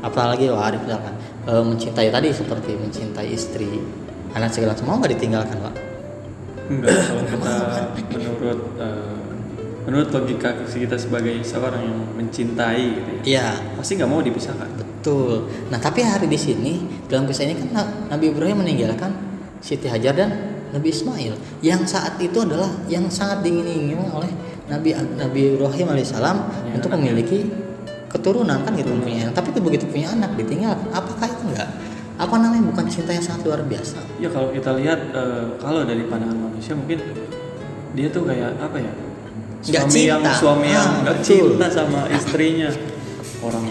apalagi 0.02 0.50
Wak 0.50 0.62
Arif 0.70 0.80
misalkan 0.82 1.14
eh, 1.46 1.62
mencintai 1.62 2.08
tadi 2.10 2.28
seperti 2.34 2.74
mencintai 2.74 3.28
istri 3.30 3.70
anak 4.34 4.52
segala 4.52 4.76
mau 4.84 5.00
nggak 5.00 5.16
ditinggalkan 5.16 5.56
Pak? 5.56 5.74
Enggak, 6.66 6.98
kalau 6.98 7.22
kita 7.22 7.50
menurut 8.18 8.60
eh, 8.82 9.16
menurut 9.86 10.08
logika 10.10 10.50
kita 10.66 10.98
sebagai 10.98 11.38
seorang 11.46 11.82
yang 11.86 11.98
mencintai 12.18 12.84
gitu 12.90 13.10
ya, 13.22 13.22
iya. 13.22 13.48
pasti 13.78 13.94
nggak 13.94 14.10
mau 14.10 14.18
dipisahkan. 14.18 14.66
betul. 14.74 15.46
Nah 15.70 15.78
tapi 15.78 16.02
hari 16.02 16.26
di 16.26 16.34
sini 16.34 16.82
dalam 17.06 17.30
kisah 17.30 17.46
ini 17.46 17.54
kan 17.54 17.68
Na- 17.70 17.92
Nabi 18.10 18.34
Ibrahim 18.34 18.66
meninggalkan 18.66 19.14
Siti 19.62 19.86
Hajar 19.86 20.18
dan 20.18 20.55
Nabi 20.68 20.88
Ismail 20.88 21.35
yang 21.61 21.82
saat 21.85 22.18
itu 22.18 22.37
adalah 22.37 22.68
yang 22.87 23.06
sangat 23.06 23.42
diingini 23.42 23.94
oleh 24.06 24.30
Nabi 24.66 24.92
Nabi 25.14 25.40
Ibrahim 25.54 25.87
alaihissalam 25.88 26.37
Ya, 26.66 26.75
untuk 26.75 26.90
anaknya. 26.90 27.12
memiliki 27.12 27.38
keturunan 28.06 28.58
kan 28.61 28.73
gitu 28.73 28.90
punya 28.96 29.28
tapi 29.30 29.50
itu 29.50 29.61
begitu 29.61 29.85
punya 29.87 30.08
anak 30.11 30.35
ditinggalkan 30.35 30.88
apakah 30.90 31.26
itu 31.26 31.42
enggak 31.46 31.68
apa 32.16 32.35
namanya 32.35 32.64
bukan 32.64 32.87
cinta 32.87 33.11
yang 33.11 33.20
sangat 33.20 33.44
luar 33.44 33.61
biasa 33.62 33.99
Ya 34.16 34.28
kalau 34.28 34.49
kita 34.49 34.73
lihat 34.75 35.00
eh, 35.12 35.44
kalau 35.56 35.85
dari 35.85 36.02
pandangan 36.02 36.38
manusia 36.40 36.73
mungkin 36.73 36.99
dia 37.92 38.08
tuh 38.08 38.25
kayak 38.25 38.56
apa 38.56 38.76
ya? 38.76 38.92
Nggak 39.58 39.85
Suami 39.85 40.00
yang 40.02 40.20
cinta. 40.20 40.32
suami 40.35 40.68
yang 40.68 40.85
Ah, 40.87 41.00
nggak 41.02 41.16
betul. 41.18 41.37
cinta 41.52 41.66
sama 41.68 42.00
istrinya. 42.08 42.68
Orang 43.38 43.64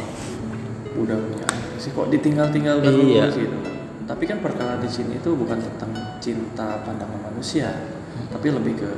udah 0.95 1.17
punya 1.19 1.45
anak 1.47 1.77
sih 1.77 1.89
kok 1.89 2.07
ditinggal-tinggal 2.07 2.75
terus 2.79 3.05
Iya. 3.07 3.25
gitu. 3.31 3.57
Tapi 4.03 4.23
kan 4.23 4.37
perkara 4.39 4.77
di 4.77 4.85
sini 4.87 5.17
itu 5.17 5.29
bukan 5.31 5.57
tentang 5.57 5.89
cinta 6.25 6.81
pandangan 6.81 7.21
manusia, 7.29 7.69
tapi 8.33 8.49
lebih 8.49 8.81
ke 8.81 8.89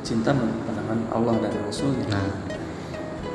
cinta 0.00 0.32
pandangan 0.32 0.98
Allah 1.12 1.36
dan 1.44 1.52
Rasulnya. 1.60 2.08
Nah, 2.08 2.24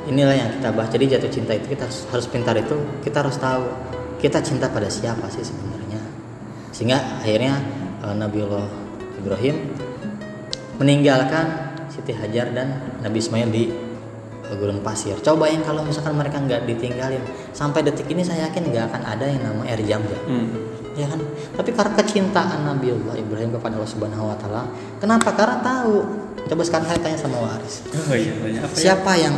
inilah 0.09 0.33
yang 0.33 0.49
kita 0.57 0.73
bahas. 0.73 0.89
Jadi 0.89 1.05
jatuh 1.13 1.29
cinta 1.29 1.53
itu 1.53 1.69
kita 1.69 1.85
harus, 1.85 2.09
harus 2.09 2.25
pintar 2.25 2.57
itu 2.57 2.73
kita 3.05 3.21
harus 3.21 3.37
tahu 3.37 3.69
kita 4.17 4.41
cinta 4.41 4.65
pada 4.73 4.89
siapa 4.89 5.29
sih 5.29 5.45
sebenarnya. 5.45 6.01
Sehingga 6.73 7.21
akhirnya 7.21 7.61
eh, 8.01 8.15
Nabiullah 8.17 8.65
Ibrahim 9.21 9.55
meninggalkan 10.81 11.77
Siti 11.93 12.17
Hajar 12.17 12.49
dan 12.49 12.97
Nabi 13.05 13.21
Ismail 13.21 13.49
di 13.53 13.65
gurun 14.53 14.81
pasir. 14.85 15.17
Coba 15.25 15.49
yang 15.49 15.65
kalau 15.65 15.81
misalkan 15.81 16.13
mereka 16.13 16.37
nggak 16.37 16.69
ditinggalin 16.69 17.21
sampai 17.49 17.81
detik 17.81 18.05
ini 18.13 18.21
saya 18.21 18.49
yakin 18.49 18.69
nggak 18.69 18.93
akan 18.93 19.01
ada 19.01 19.25
yang 19.25 19.41
nama 19.41 19.61
air 19.65 19.81
jam-jam 19.81 20.21
Hmm. 20.25 20.64
Ya 20.95 21.05
kan? 21.11 21.19
Tapi 21.59 21.69
karena 21.75 21.91
kecintaan 21.99 22.59
Nabiullah 22.63 23.15
Ibrahim 23.19 23.51
kepada 23.53 23.75
Allah 23.75 23.91
Subhanahu 23.91 24.31
wa 24.31 24.37
taala 24.39 24.63
kenapa? 24.99 25.35
Karena 25.35 25.59
tahu. 25.59 25.95
Coba 26.45 26.61
sekarang 26.61 26.85
saya 26.85 26.99
tanya 27.01 27.17
sama 27.17 27.37
Waris. 27.41 27.81
Oh 27.89 28.13
iya, 28.13 28.31
apa 28.37 28.47
ya? 28.49 28.61
siapa 28.69 29.11
yang 29.17 29.35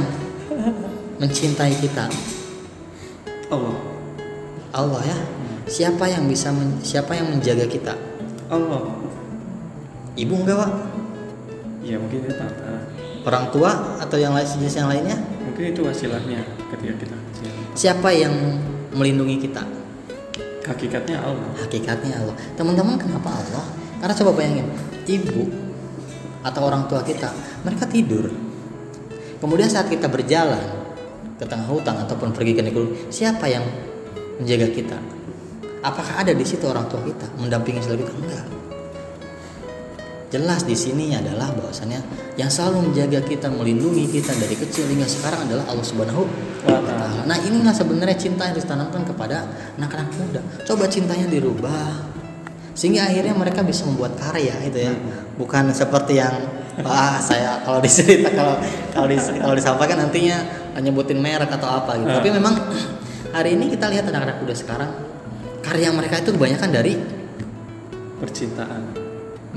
mencintai 1.18 1.74
kita? 1.80 2.06
Allah. 3.48 3.76
Allah 4.76 5.02
ya? 5.08 5.18
Siapa 5.68 6.04
yang 6.08 6.28
bisa 6.28 6.52
men- 6.52 6.80
siapa 6.84 7.16
yang 7.16 7.32
menjaga 7.32 7.64
kita? 7.68 7.96
Allah. 8.48 8.92
ibu 10.18 10.34
enggak 10.36 10.58
pak? 10.58 10.72
Ya 11.84 11.96
mungkin 11.96 12.28
itu 12.28 12.34
tata. 12.36 12.90
orang 13.28 13.52
tua 13.52 14.00
atau 14.00 14.16
yang 14.16 14.32
lain 14.32 14.48
sejenis 14.48 14.76
yang 14.80 14.90
lainnya? 14.92 15.18
Mungkin 15.44 15.76
itu 15.76 15.82
wasilahnya 15.84 16.44
ketika 16.72 16.94
kita 16.96 17.16
kecil. 17.16 17.52
siapa 17.76 18.10
yang 18.16 18.32
melindungi 18.96 19.48
kita 19.48 19.64
Hakikatnya 20.68 21.18
Allah. 21.24 21.52
hakikatnya 21.56 22.14
Allah. 22.20 22.36
Teman-teman 22.60 23.00
kenapa 23.00 23.32
Allah? 23.32 23.66
Karena 24.04 24.14
coba 24.14 24.32
bayangin 24.36 24.68
ibu 25.08 25.48
atau 26.44 26.62
orang 26.68 26.86
tua 26.92 27.02
kita 27.02 27.32
mereka 27.64 27.88
tidur. 27.88 28.28
Kemudian 29.40 29.72
saat 29.72 29.88
kita 29.88 30.12
berjalan 30.12 30.60
ke 31.40 31.46
tengah 31.48 31.70
hutan 31.72 31.96
ataupun 32.04 32.36
pergi 32.36 32.54
ke 32.58 32.62
negeri 32.68 32.88
siapa 33.08 33.48
yang 33.48 33.64
menjaga 34.44 34.68
kita? 34.76 34.98
Apakah 35.82 36.20
ada 36.20 36.36
di 36.36 36.44
situ 36.44 36.68
orang 36.68 36.92
tua 36.92 37.00
kita 37.06 37.32
mendampingi 37.40 37.80
selalu 37.80 38.04
kita? 38.04 38.20
Enggak 38.20 38.67
jelas 40.28 40.68
di 40.68 40.76
sini 40.76 41.16
adalah 41.16 41.56
bahwasannya 41.56 42.04
yang 42.36 42.52
selalu 42.52 42.92
menjaga 42.92 43.24
kita 43.24 43.48
melindungi 43.48 44.12
kita 44.12 44.36
dari 44.36 44.60
kecil 44.60 44.84
hingga 44.92 45.08
sekarang 45.08 45.48
adalah 45.48 45.64
Allah 45.72 45.86
Subhanahu 45.88 46.24
Wa 46.68 46.84
ta'ala. 46.84 47.24
Nah 47.24 47.38
inilah 47.40 47.72
sebenarnya 47.72 48.18
cinta 48.20 48.44
yang 48.44 48.56
ditanamkan 48.60 49.08
kepada 49.08 49.48
anak-anak 49.80 50.12
muda. 50.20 50.42
Coba 50.68 50.92
cintanya 50.92 51.32
dirubah 51.32 52.12
sehingga 52.76 53.10
akhirnya 53.10 53.34
mereka 53.34 53.64
bisa 53.64 53.88
membuat 53.88 54.20
karya 54.20 54.54
itu 54.68 54.78
ya. 54.84 54.94
Bukan 55.40 55.72
seperti 55.72 56.20
yang 56.20 56.36
wah 56.84 57.18
saya 57.24 57.64
kalau 57.64 57.80
dicerita 57.80 58.30
kalau 58.36 58.60
kalau 58.92 59.08
dis- 59.08 59.32
kalau 59.32 59.56
disampaikan 59.56 59.98
nantinya 60.04 60.44
nyebutin 60.78 61.24
merek 61.24 61.50
atau 61.56 61.72
apa 61.72 61.96
gitu. 62.04 62.12
Tapi 62.12 62.30
memang 62.36 62.54
hari 63.32 63.56
ini 63.56 63.72
kita 63.72 63.88
lihat 63.88 64.06
anak-anak 64.12 64.44
muda 64.44 64.54
sekarang 64.54 64.92
karya 65.64 65.90
mereka 65.96 66.20
itu 66.20 66.36
kebanyakan 66.36 66.70
dari 66.76 66.94
Percintaan. 68.18 69.07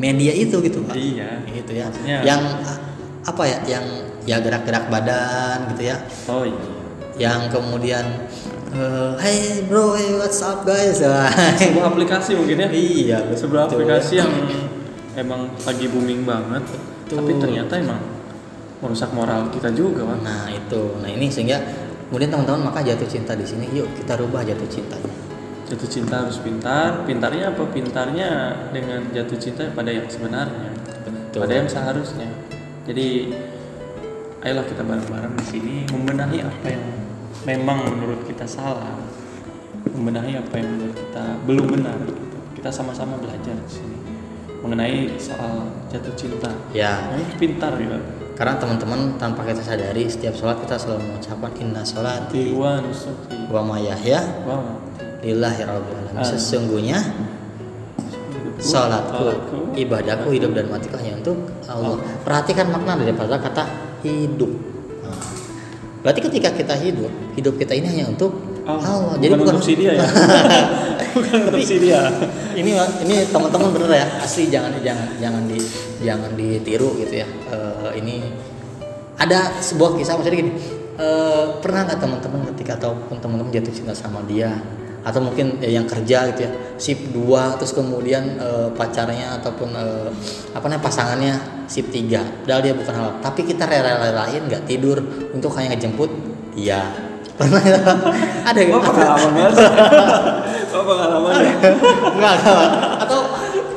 Media 0.00 0.32
itu 0.32 0.56
gitu 0.58 0.80
pak. 0.82 0.96
Iya. 0.96 1.44
Gitu 1.44 1.72
ya. 1.76 1.84
Maksudnya- 1.86 2.22
Yang 2.24 2.42
apa 3.22 3.42
ya? 3.44 3.58
Yang 3.68 3.84
ya 4.24 4.36
gerak-gerak 4.38 4.88
badan 4.88 5.58
gitu 5.70 5.82
ya. 5.86 5.96
Oh 6.26 6.42
iya. 6.42 6.60
yang 7.20 7.52
kemudian 7.52 8.00
eh, 8.72 9.12
hey 9.20 9.60
bro 9.68 9.92
hey 9.92 10.16
what's 10.16 10.40
up 10.40 10.64
guys 10.64 11.04
Wah, 11.04 11.28
Sebuah 11.60 11.92
aplikasi 11.92 12.32
mungkin 12.32 12.64
ya. 12.64 12.68
iya 12.72 13.18
Sebuah 13.30 13.68
betul. 13.68 13.84
aplikasi 13.84 14.12
yang 14.16 14.32
emang 15.14 15.52
lagi 15.60 15.84
booming 15.86 16.24
banget. 16.24 16.64
Tapi 17.06 17.36
ternyata 17.36 17.76
emang 17.76 18.00
merusak 18.80 19.12
moral 19.12 19.52
kita 19.52 19.68
juga, 19.70 20.08
Pak. 20.08 20.18
nah 20.24 20.48
itu 20.48 20.96
nah 20.96 21.10
ini 21.10 21.28
sehingga 21.28 21.60
kemudian 22.08 22.32
teman-teman 22.32 22.72
maka 22.72 22.80
jatuh 22.80 23.04
cinta 23.04 23.36
di 23.36 23.44
sini 23.44 23.68
yuk 23.70 23.84
kita 23.94 24.16
rubah 24.16 24.40
jatuh 24.40 24.64
cintanya 24.66 25.12
Jatuh 25.70 25.86
cinta 25.86 26.26
harus 26.26 26.42
pintar. 26.42 27.06
Pintarnya 27.06 27.54
apa? 27.54 27.62
Pintarnya 27.70 28.28
dengan 28.74 29.06
jatuh 29.14 29.38
cinta 29.38 29.70
pada 29.70 29.94
yang 29.94 30.10
sebenarnya. 30.10 30.74
Betul. 31.06 31.46
Pada 31.46 31.54
yang 31.54 31.68
seharusnya. 31.70 32.26
Jadi 32.90 33.30
ayolah 34.42 34.66
kita 34.66 34.82
bareng-bareng 34.82 35.34
di 35.38 35.46
sini 35.46 35.74
membenahi 35.94 36.42
apa 36.42 36.66
yang 36.74 36.84
memang 37.46 37.86
menurut 37.86 38.26
kita 38.26 38.42
salah. 38.50 38.98
Membenahi 39.94 40.42
apa 40.42 40.54
yang 40.58 40.68
menurut 40.74 40.96
kita 40.98 41.24
belum 41.46 41.66
benar. 41.70 41.96
gitu. 42.02 42.18
Kita 42.58 42.68
sama-sama 42.74 43.14
belajar 43.22 43.54
di 43.54 43.70
sini 43.70 43.96
mengenai 44.60 45.16
soal 45.16 45.72
jatuh 45.88 46.12
cinta. 46.16 46.52
ya 46.76 47.08
Nah, 47.16 47.32
pintar 47.40 47.72
ya. 47.80 47.96
karena 48.36 48.60
teman-teman 48.60 49.16
tanpa 49.16 49.44
kita 49.48 49.64
sadari 49.64 50.04
setiap 50.04 50.36
sholat 50.36 50.60
kita 50.60 50.76
selalu 50.76 51.00
mengucapkan 51.08 51.52
inna 51.60 51.80
sholati 51.84 52.52
Wa 52.52 52.80
nusuki 52.84 53.48
wa 53.48 53.64
ma 53.64 53.76
yahya 53.80 54.20
wa 54.44 54.60
mati. 54.60 54.89
Lillahi 55.20 55.60
rabbil 55.64 55.96
alamin 55.96 56.16
Ah. 56.16 56.24
sesungguhnya 56.24 56.98
Salatku, 58.60 59.32
ibadahku, 59.72 60.36
hidup 60.36 60.52
dan 60.52 60.68
matiku 60.68 61.00
hanya 61.00 61.16
untuk 61.16 61.48
Allah. 61.64 61.96
Perhatikan 62.20 62.68
makna 62.68 62.92
daripada 63.00 63.40
kata 63.40 63.64
hidup. 64.04 64.52
Nah, 65.00 65.16
berarti 66.04 66.20
ketika 66.28 66.52
kita 66.52 66.76
hidup, 66.76 67.08
hidup 67.40 67.56
kita 67.56 67.72
ini 67.72 67.88
hanya 67.88 68.12
untuk 68.12 68.36
Allah. 68.68 69.16
Allah. 69.16 69.32
Bukan 69.32 69.56
untuk 69.56 69.64
si 69.64 69.80
dia 69.80 69.96
ya. 69.96 70.04
bukan 71.16 71.38
untuk 71.48 71.64
si 71.64 71.76
dia. 71.80 72.04
ini 72.52 72.76
ini 72.76 73.24
teman-teman 73.32 73.72
bener 73.72 73.96
ya, 73.96 74.06
asli 74.20 74.52
jangan 74.52 74.76
jangan 74.84 75.08
jangan 75.16 75.42
di 75.48 75.56
jangan 76.04 76.30
ditiru 76.36 77.00
gitu 77.00 77.16
ya. 77.16 77.28
Eh, 77.48 77.90
ini 77.96 78.20
ada 79.16 79.56
sebuah 79.56 79.96
kisah 79.96 80.20
maksudnya 80.20 80.36
gini. 80.36 80.52
eh, 81.00 81.44
pernah 81.64 81.88
nggak 81.88 81.96
teman-teman 81.96 82.44
ketika 82.52 82.76
ataupun 82.76 83.16
teman-teman 83.16 83.48
jatuh 83.48 83.72
cinta 83.72 83.96
sama 83.96 84.20
dia 84.28 84.52
atau 85.00 85.20
mungkin 85.24 85.56
eh, 85.64 85.72
yang 85.72 85.88
kerja 85.88 86.28
gitu 86.32 86.40
ya 86.44 86.50
sip 86.76 87.00
2 87.12 87.56
terus 87.56 87.72
kemudian 87.72 88.36
eh, 88.36 88.68
pacarnya 88.76 89.40
ataupun 89.40 89.72
eh, 89.72 90.08
apa 90.52 90.64
namanya 90.68 90.82
pasangannya 90.84 91.34
sip 91.64 91.88
3 91.88 92.44
padahal 92.44 92.60
dia 92.60 92.74
bukan 92.76 92.92
halal 92.92 93.12
tapi 93.24 93.48
kita 93.48 93.64
rela-relain 93.64 94.44
nggak 94.44 94.68
tidur 94.68 95.00
untuk 95.32 95.56
hanya 95.56 95.72
ngejemput 95.72 96.10
dia 96.52 96.84
pernah 97.40 97.62
ya? 97.64 97.80
ada 98.44 98.60
Oh 98.60 98.68
gitu 98.68 98.90
pengalaman 98.92 99.32
ya? 99.32 99.48
Oh 100.76 100.84
pengalaman 100.84 101.32
ya? 101.40 101.52
Enggak, 102.12 102.34
enggak. 102.36 102.68
Atau 103.00 103.20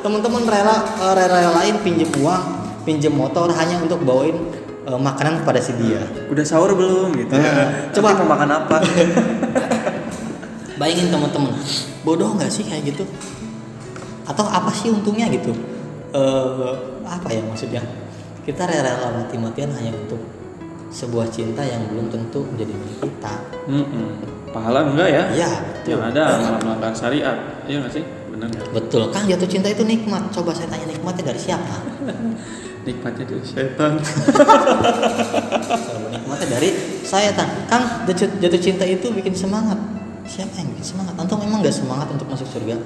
teman-teman 0.03 0.43
rela 0.43 0.83
eh, 0.99 1.13
rela-relain 1.15 1.75
pinjem 1.79 2.11
uang, 2.19 2.43
pinjem 2.83 3.15
motor 3.15 3.47
hanya 3.55 3.79
untuk 3.79 4.03
bawain 4.03 4.35
makanan 4.83 5.47
kepada 5.47 5.63
si 5.63 5.71
dia. 5.79 6.03
Udah 6.27 6.43
sahur 6.43 6.75
belum 6.75 7.15
gitu 7.15 7.39
ya? 7.39 7.87
Coba. 7.95 8.11
Coba 8.11 8.19
mau 8.19 8.35
makan 8.35 8.49
apa? 8.51 8.77
Bayangin 10.83 11.15
teman-teman, 11.15 11.55
bodoh 12.03 12.35
nggak 12.35 12.51
sih 12.51 12.67
kayak 12.67 12.91
gitu? 12.91 13.07
Atau 14.27 14.43
apa 14.43 14.67
sih 14.75 14.91
untungnya 14.91 15.31
gitu? 15.31 15.55
Eh, 16.11 16.75
apa 17.07 17.31
ya 17.31 17.39
maksudnya? 17.39 17.79
Kita 18.43 18.67
rela-rela 18.67 19.23
mati-matian 19.23 19.71
hanya 19.79 19.95
untuk 19.95 20.19
sebuah 20.91 21.31
cinta 21.31 21.63
yang 21.63 21.87
belum 21.87 22.11
tentu 22.11 22.43
menjadi 22.43 22.75
milik 22.75 22.99
kita. 22.99 23.33
Mm-mm. 23.71 24.27
Pahala 24.51 24.83
enggak 24.91 25.07
ya? 25.07 25.23
Ya, 25.31 25.51
Yang 25.87 26.03
ada 26.11 26.23
malah 26.43 26.59
melanggar 26.59 26.91
syariat. 26.91 27.63
Iya 27.63 27.79
nggak 27.79 27.93
sih? 27.95 28.03
Bener 28.35 28.51
nggak? 28.51 28.67
betul. 28.75 29.07
Kan 29.15 29.23
jatuh 29.23 29.47
cinta 29.47 29.71
itu 29.71 29.87
nikmat. 29.87 30.35
Coba 30.35 30.51
saya 30.51 30.67
tanya 30.67 30.91
nikmatnya 30.91 31.31
dari 31.31 31.39
siapa? 31.39 31.79
Nikmatnya 32.83 33.23
dari 33.23 33.45
setan. 33.47 34.03
Nikmatnya 36.11 36.47
dari 36.51 36.69
saya 37.07 37.31
tan 37.31 37.47
kan 37.71 38.03
jatuh, 38.03 38.27
jatuh 38.43 38.59
cinta 38.59 38.83
itu 38.83 39.07
bikin 39.15 39.31
semangat 39.31 39.79
siapa 40.33 40.53
yang 40.57 40.69
semangat 40.81 41.13
antum 41.15 41.37
memang 41.37 41.61
nggak 41.61 41.75
semangat 41.75 42.07
untuk 42.09 42.25
masuk 42.27 42.49
surga 42.49 42.77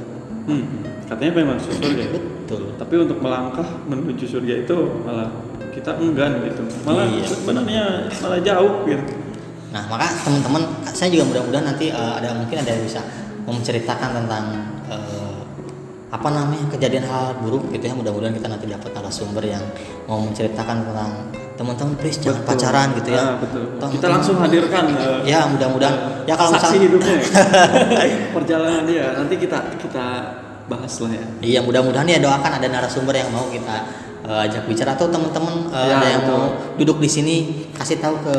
Hmm. 0.47 0.63
Katanya 1.03 1.43
memang 1.43 1.59
masuk 1.59 1.75
surga. 1.75 2.03
betul 2.07 2.71
Tapi 2.75 2.93
untuk 2.97 3.19
melangkah 3.19 3.67
menuju 3.83 4.23
surga 4.25 4.63
itu 4.63 4.75
malah 5.03 5.27
kita 5.71 5.99
enggan 5.99 6.39
gitu. 6.41 6.63
Malah 6.83 7.03
Iya. 7.05 7.27
sebenarnya 7.27 7.83
malah 8.17 8.39
jauh 8.41 8.73
gitu. 8.85 9.03
nah 9.67 9.83
maka 9.91 10.07
teman-teman 10.23 10.63
saya 10.87 11.11
juga 11.11 11.27
mudah-mudahan 11.27 11.67
nanti 11.67 11.91
eh, 11.91 12.13
ada 12.15 12.31
mungkin 12.31 12.55
ada 12.57 12.71
yang 12.71 12.79
bisa 12.81 13.03
menceritakan 13.43 14.09
tentang 14.15 14.43
eh, 14.87 15.39
apa 16.07 16.27
namanya 16.31 16.63
kejadian 16.71 17.03
hal 17.03 17.35
buruk 17.37 17.67
gitu 17.69 17.83
ya 17.83 17.91
mudah-mudahan 17.91 18.31
kita 18.31 18.47
nanti 18.47 18.63
dapat 18.65 18.87
narasumber 18.89 19.43
yang 19.43 19.59
mau 20.07 20.23
menceritakan 20.23 20.87
tentang 20.87 21.11
teman-teman 21.57 21.93
please 21.97 22.17
jangan 22.17 22.37
Betul. 22.37 22.49
pacaran 22.53 22.87
gitu 22.95 23.09
ya 23.09 23.19
Ah, 23.19 23.35
betul. 23.35 23.63
Toh, 23.75 23.89
Kita 23.89 24.07
langsung 24.07 24.35
hadirkan 24.37 24.83
eh, 24.93 25.19
ya 25.25 25.49
mudah-mudahan 25.49 26.23
ya 26.23 26.33
kalau 26.33 26.53
saksi 26.53 26.63
misalnya 26.69 26.81
hidupnya 26.85 27.15
perjalanan 28.35 28.83
dia 28.85 29.05
nanti 29.17 29.35
kita 29.35 29.57
kita 29.75 30.05
bahas 30.67 30.93
lah 30.99 31.11
ya 31.11 31.25
Iya 31.41 31.59
mudah-mudahan 31.61 32.05
ya 32.05 32.19
doakan 32.19 32.51
ada 32.57 32.67
narasumber 32.67 33.15
yang 33.15 33.29
mau 33.29 33.49
kita 33.49 33.75
eh, 34.21 34.45
ajak 34.45 34.63
bicara 34.65 34.93
atau 34.93 35.09
teman-teman 35.09 35.65
eh, 35.67 35.87
Ya, 35.87 35.97
ada 35.97 36.07
yang 36.07 36.23
betul. 36.23 36.37
mau 36.37 36.45
duduk 36.77 36.97
di 37.01 37.09
sini 37.09 37.35
kasih 37.73 37.97
tahu 37.97 38.21
ke 38.21 38.37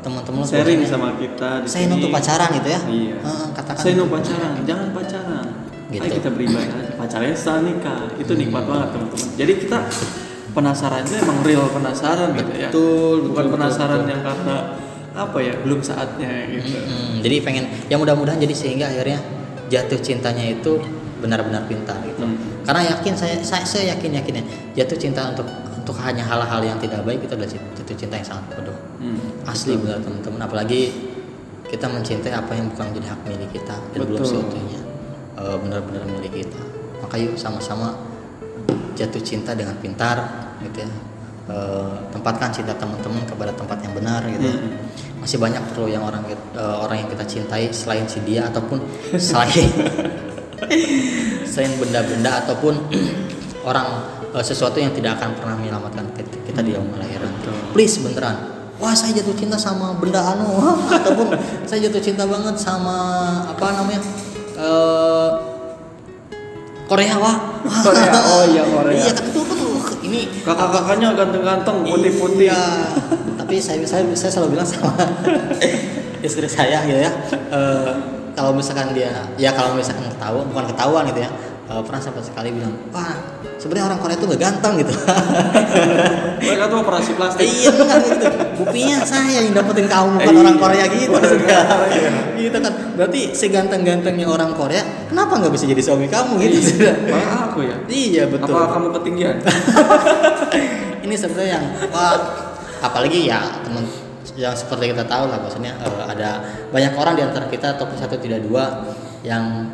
teman-teman 0.00 0.42
sharing 0.42 0.80
sama 0.82 1.14
kita 1.14 1.62
di 1.62 1.68
saya 1.68 1.86
sini. 1.86 1.94
untuk 1.94 2.10
pacaran 2.10 2.50
gitu 2.52 2.68
ya. 2.68 2.80
iya 2.88 3.16
Heeh, 3.20 3.46
katakan. 3.52 3.78
saya 3.78 3.94
pacaran 4.02 4.52
jangan 4.64 4.88
pacaran 4.90 5.46
Gitu. 5.90 6.06
Ayo 6.06 6.22
kita 6.22 6.30
beribadah 6.30 6.94
pacarnya 6.94 7.34
setelah 7.34 7.66
nikah 7.66 8.14
itu 8.14 8.30
nikmat 8.38 8.62
banget 8.62 8.94
teman-teman 8.94 9.26
jadi 9.34 9.52
kita 9.58 9.78
penasaran 10.50 11.00
itu 11.06 11.14
emang 11.20 11.38
real 11.46 11.66
penasaran 11.70 12.28
gitu 12.34 12.52
ya 12.54 12.68
Betul, 12.68 13.16
bukan 13.30 13.44
betul, 13.46 13.54
penasaran 13.58 13.98
betul, 14.02 14.12
yang 14.12 14.22
karena 14.22 14.56
apa 15.10 15.38
ya 15.42 15.54
belum 15.66 15.80
saatnya 15.82 16.30
gitu 16.54 16.78
Mm, 16.80 17.16
jadi 17.26 17.36
pengen 17.42 17.64
ya 17.90 17.96
mudah-mudahan 17.98 18.38
jadi 18.38 18.54
sehingga 18.54 18.86
akhirnya 18.88 19.20
jatuh 19.70 19.98
cintanya 20.02 20.44
itu 20.50 20.78
benar-benar 21.20 21.68
pintar 21.68 22.00
gitu. 22.02 22.24
Hmm. 22.24 22.64
Karena 22.64 22.96
yakin 22.96 23.14
saya 23.14 23.36
saya, 23.44 23.62
saya 23.62 23.94
yakin 23.94 24.16
yakinnya 24.18 24.44
jatuh 24.74 24.96
cinta 24.96 25.30
untuk 25.30 25.46
untuk 25.76 25.96
hanya 26.00 26.24
hal-hal 26.24 26.64
yang 26.64 26.78
tidak 26.80 27.04
baik 27.04 27.20
itu 27.20 27.32
adalah 27.36 27.50
jatuh 27.50 27.96
cinta 27.96 28.14
yang 28.16 28.26
sangat 28.26 28.44
bodoh. 28.56 28.78
Hmm. 28.98 29.20
Asli 29.46 29.76
benar 29.76 30.00
teman-teman 30.00 30.40
apalagi 30.40 30.90
kita 31.68 31.86
mencintai 31.86 32.34
apa 32.34 32.50
yang 32.56 32.66
bukan 32.72 32.90
menjadi 32.90 33.06
hak 33.14 33.20
milik 33.30 33.50
kita 33.54 33.76
dan 33.94 34.00
belum 34.02 34.20
Betul. 34.24 34.32
seutuhnya 34.42 34.80
eh, 35.38 35.56
benar-benar 35.60 36.02
milik 36.08 36.32
kita. 36.42 36.60
Maka 37.04 37.14
yuk 37.20 37.34
sama-sama 37.38 37.94
jatuh 38.94 39.22
cinta 39.22 39.54
dengan 39.54 39.76
pintar 39.78 40.16
gitu 40.64 40.84
ya. 40.84 40.90
Eh, 41.50 41.92
tempatkan 42.14 42.54
cinta 42.54 42.70
teman-teman 42.78 43.26
kepada 43.26 43.50
tempat 43.50 43.82
yang 43.82 43.90
benar 43.90 44.22
gitu. 44.30 44.46
ya. 44.46 44.54
Mm-mm. 44.54 45.18
Masih 45.18 45.38
banyak 45.42 45.62
perlu 45.74 45.90
yang 45.90 46.06
orang 46.06 46.22
eh, 46.30 46.36
orang 46.56 47.02
yang 47.02 47.08
kita 47.10 47.24
cintai 47.26 47.74
selain 47.74 48.06
si 48.06 48.22
dia 48.22 48.46
ataupun 48.46 48.78
selain 49.18 49.66
selain 51.50 51.72
benda-benda 51.80 52.46
ataupun 52.46 52.78
orang 53.70 53.86
eh, 54.30 54.44
sesuatu 54.46 54.78
yang 54.78 54.94
tidak 54.94 55.18
akan 55.18 55.34
pernah 55.42 55.56
menyelamatkan 55.58 56.06
kita, 56.14 56.34
kita 56.46 56.60
di 56.62 56.70
yaumul 56.78 57.02
akhirat. 57.02 57.30
Betul. 57.42 57.54
Please 57.74 57.98
beneran. 57.98 58.36
Wah 58.80 58.94
saya 58.94 59.12
jatuh 59.18 59.34
cinta 59.34 59.58
sama 59.58 59.92
benda 59.98 60.22
anu 60.22 60.54
ataupun 61.02 61.34
saya 61.66 61.90
jatuh 61.90 62.00
cinta 62.00 62.24
banget 62.30 62.56
sama 62.56 62.96
apa 63.50 63.74
namanya 63.74 64.00
Korea 66.90 67.14
wah. 67.22 67.36
Korea, 67.86 68.10
oh 68.34 68.42
iya, 68.50 68.66
Korea. 68.66 68.98
Iya 68.98 69.12
kan 69.14 69.24
itu 69.30 69.40
kan 69.46 69.58
uh, 69.62 69.82
ini 70.02 70.20
kakak-kakaknya 70.42 71.08
ganteng-ganteng 71.14 71.76
putih-putih 71.86 72.50
Iya. 72.50 72.62
Tapi 73.38 73.54
saya, 73.62 73.78
saya 73.86 74.02
saya 74.18 74.30
selalu 74.34 74.58
bilang 74.58 74.66
sama 74.66 74.90
istri 76.26 76.50
saya 76.50 76.82
gitu 76.90 76.98
ya. 76.98 77.10
eh, 77.58 77.92
kalau 78.34 78.50
misalkan 78.50 78.90
dia 78.90 79.30
ya 79.38 79.54
kalau 79.54 79.78
misalkan 79.78 80.10
ketahuan 80.10 80.44
bukan 80.50 80.66
ketahuan 80.74 81.02
gitu 81.14 81.20
ya. 81.22 81.30
Eh, 81.70 81.82
pernah 81.86 82.02
sampai 82.02 82.22
sekali 82.26 82.48
bilang, 82.50 82.74
"Wah, 82.90 83.14
sebenarnya 83.56 83.94
orang 83.94 84.00
Korea 84.02 84.16
itu 84.18 84.26
nggak 84.26 84.42
ganteng 84.42 84.72
gitu." 84.82 84.92
mereka 86.40 86.64
tuh 86.66 86.78
operasi 86.82 87.10
plastik 87.14 87.44
iya 87.46 87.68
enggak 87.70 87.98
gitu. 88.10 88.26
Buktinya 88.58 88.96
saya 89.06 89.44
yang 89.44 89.54
dapetin 89.54 89.86
kamu 89.86 90.08
bukan 90.18 90.32
Iya. 90.34 90.40
orang 90.42 90.56
Korea 90.58 90.84
gitu. 90.90 91.18
Iya. 91.20 91.60
gitu 92.50 92.56
kan. 92.58 92.72
Berarti 92.96 93.20
seganteng-gantengnya 93.32 94.26
orang 94.26 94.50
Korea, 94.56 94.82
kenapa 95.06 95.38
nggak 95.38 95.52
bisa 95.52 95.64
jadi 95.68 95.82
suami 95.84 96.10
kamu 96.10 96.32
gitu? 96.42 96.58
Iya. 96.82 96.92
Malah 97.12 97.38
aku 97.52 97.60
ya 97.64 97.76
iya 97.90 98.24
betul. 98.26 98.54
apa 98.54 98.72
kamu 98.78 98.88
ketinggian 99.00 99.36
ini 101.02 101.14
sebenarnya 101.16 101.58
yang 101.60 101.64
wah 101.90 102.16
apalagi 102.80 103.28
ya 103.28 103.40
teman 103.66 103.84
yang 104.38 104.54
seperti 104.54 104.94
kita 104.94 105.04
tahu 105.04 105.28
lah 105.28 105.38
maksudnya 105.42 105.74
eh, 105.82 106.02
ada 106.06 106.40
banyak 106.70 106.92
orang 106.96 107.14
di 107.18 107.22
antara 107.26 107.46
kita 107.50 107.76
ataupun 107.76 107.96
satu 107.98 108.16
tidak 108.16 108.40
dua 108.46 108.86
yang 109.26 109.68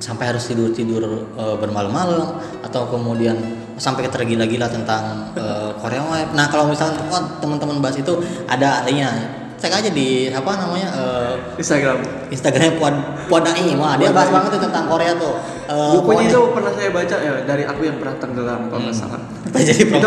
sampai 0.00 0.32
harus 0.32 0.48
tidur 0.48 0.72
tidur 0.72 1.28
bermalam-malam 1.36 2.40
atau 2.64 2.88
kemudian 2.88 3.36
sampai 3.80 4.06
tergila-gila 4.12 4.68
tentang 4.68 5.32
eh, 5.32 5.72
Korea 5.80 6.04
Wave. 6.04 6.36
Nah 6.36 6.46
kalau 6.52 6.68
misalnya 6.68 7.00
oh, 7.08 7.24
teman-teman 7.40 7.80
bahas 7.80 7.96
itu 7.96 8.20
ada 8.44 8.84
adanya 8.84 9.40
cek 9.56 9.72
aja 9.72 9.90
di 9.92 10.28
apa 10.28 10.52
namanya 10.60 10.88
eh, 10.92 11.32
Instagram. 11.56 12.04
Instagramnya 12.28 12.76
Puan 12.76 12.94
Puadai 13.32 13.72
wah 13.80 13.96
dia 13.96 14.12
bahas 14.12 14.28
banget 14.28 14.60
tuh 14.60 14.62
tentang 14.68 14.84
Korea 14.84 15.16
tuh. 15.16 15.40
Eh, 15.72 15.90
bukunya 15.96 16.28
itu 16.28 16.40
pernah 16.52 16.72
saya 16.76 16.88
baca 16.92 17.16
ya 17.16 17.32
dari 17.48 17.64
aku 17.64 17.80
yang 17.88 17.96
pernah 17.96 18.14
tenggelam 18.20 18.60
kalau 18.68 18.84
nggak 18.84 18.96
salah. 19.00 19.20
Jadi 19.56 19.82
itu 19.88 19.88
punya 19.88 20.06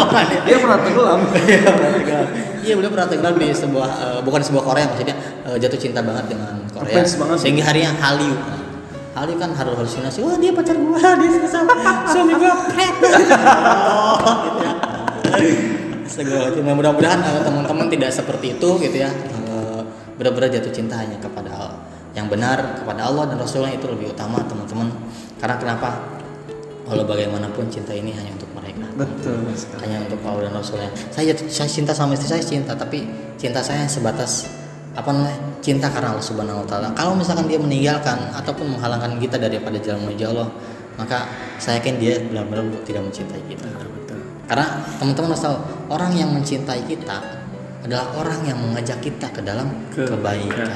orang 0.00 0.26
ya. 0.32 0.40
dia 0.48 0.56
pernah 0.64 0.78
tenggelam. 0.80 1.20
Iya 2.62 2.74
beliau 2.78 2.92
pernah 2.94 3.08
tenggelam 3.12 3.36
di 3.36 3.48
sebuah 3.52 3.90
eh, 4.00 4.20
bukan 4.24 4.40
sebuah 4.40 4.64
Korea 4.64 4.88
maksudnya 4.88 5.16
eh, 5.52 5.56
jatuh 5.60 5.76
cinta 5.76 6.00
banget 6.00 6.32
dengan 6.32 6.64
Korea. 6.72 7.04
Banget. 7.04 7.36
Sehingga 7.36 7.62
harinya 7.68 7.92
Hallyu. 8.00 8.61
Hallyu 9.12 9.36
kan 9.36 9.52
harus 9.52 9.76
halusinasi. 9.76 10.24
Wah 10.24 10.36
dia 10.40 10.52
pacar 10.56 10.76
gua, 10.76 10.96
dia 11.20 11.44
sama 11.44 11.72
suami 12.08 12.32
gua 12.36 12.52
keren. 12.72 12.94
Oh, 14.22 14.36
gitu 14.44 14.60
ya. 14.64 14.72
Astagfirullahaladzim. 16.04 16.64
Nah, 16.64 16.74
mudah-mudahan 16.76 17.20
eh, 17.24 17.42
teman-teman 17.44 17.86
tidak 17.88 18.10
seperti 18.12 18.56
itu 18.56 18.68
gitu 18.80 18.96
ya. 18.96 19.08
Eh, 19.08 19.80
benar-benar 20.16 20.52
jatuh 20.52 20.72
cinta 20.72 21.00
hanya 21.00 21.16
kepada 21.20 21.80
yang 22.12 22.28
benar 22.28 22.84
kepada 22.84 23.08
Allah 23.08 23.24
dan 23.32 23.40
Rasulnya 23.40 23.72
itu 23.72 23.88
lebih 23.88 24.12
utama 24.12 24.40
teman-teman. 24.44 24.92
Karena 25.40 25.56
kenapa? 25.56 25.88
Walau 26.88 27.08
bagaimanapun 27.08 27.72
cinta 27.72 27.96
ini 27.96 28.12
hanya 28.12 28.36
untuk 28.36 28.52
mereka 28.52 28.84
betul 28.96 29.48
hanya 29.80 30.04
untuk 30.04 30.20
Allah 30.24 30.48
dan 30.48 30.54
Rasulnya. 30.60 30.90
Saya 31.08 31.32
saya 31.48 31.68
cinta 31.68 31.92
sama 31.96 32.12
istri 32.12 32.28
saya 32.28 32.44
cinta, 32.44 32.76
tapi 32.76 33.08
cinta 33.40 33.64
saya 33.64 33.88
sebatas 33.88 34.61
apa 34.92 35.08
namanya 35.08 35.38
cinta 35.64 35.88
karena 35.88 36.12
Allah 36.12 36.24
Subhanahu 36.24 36.62
Wa 36.64 36.66
Taala. 36.68 36.88
Kalau 36.92 37.16
misalkan 37.16 37.48
dia 37.48 37.56
meninggalkan 37.56 38.28
ataupun 38.36 38.76
menghalangkan 38.76 39.16
kita 39.16 39.40
daripada 39.40 39.80
jalan 39.80 40.04
menuju 40.04 40.24
Allah, 40.36 40.48
maka 41.00 41.24
saya 41.56 41.80
yakin 41.80 41.96
dia 41.96 42.20
benar-benar 42.28 42.68
tidak 42.84 43.02
mencintai 43.08 43.40
kita. 43.48 43.68
betul 43.72 44.18
Karena 44.44 44.66
teman-teman 45.00 45.32
harus 45.32 45.42
tahu 45.48 45.56
orang 45.88 46.12
yang 46.12 46.28
mencintai 46.28 46.84
kita 46.84 47.16
adalah 47.82 48.06
orang 48.14 48.40
yang 48.46 48.58
mengajak 48.60 49.00
kita 49.00 49.26
ke 49.32 49.40
dalam 49.42 49.66
kebaikan. 49.90 50.68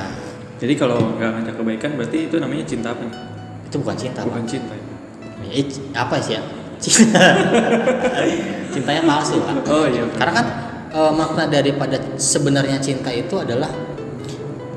jadi 0.56 0.72
kalau 0.74 0.98
nggak 1.20 1.30
ngajak 1.38 1.54
kebaikan 1.60 1.90
berarti 2.00 2.18
itu 2.32 2.36
namanya 2.40 2.64
cinta 2.64 2.88
apa? 2.96 3.04
Itu 3.68 3.76
bukan 3.84 3.96
cinta, 4.00 4.24
bukan 4.24 4.42
Pak. 4.42 4.50
cinta 4.50 4.72
ya? 4.74 4.84
Eh, 5.52 5.64
c- 5.68 5.84
apa 5.94 6.16
sih 6.18 6.34
ya? 6.34 6.42
Cinta. 6.80 7.20
Cintanya 8.72 9.02
palsu, 9.04 9.40
Pak. 9.40 9.64
oh 9.68 9.86
iya 9.88 10.04
Karena 10.16 10.32
kan 10.36 10.46
e, 10.92 11.00
makna 11.14 11.44
daripada 11.48 11.96
sebenarnya 12.16 12.76
cinta 12.80 13.08
itu 13.08 13.32
adalah 13.40 13.68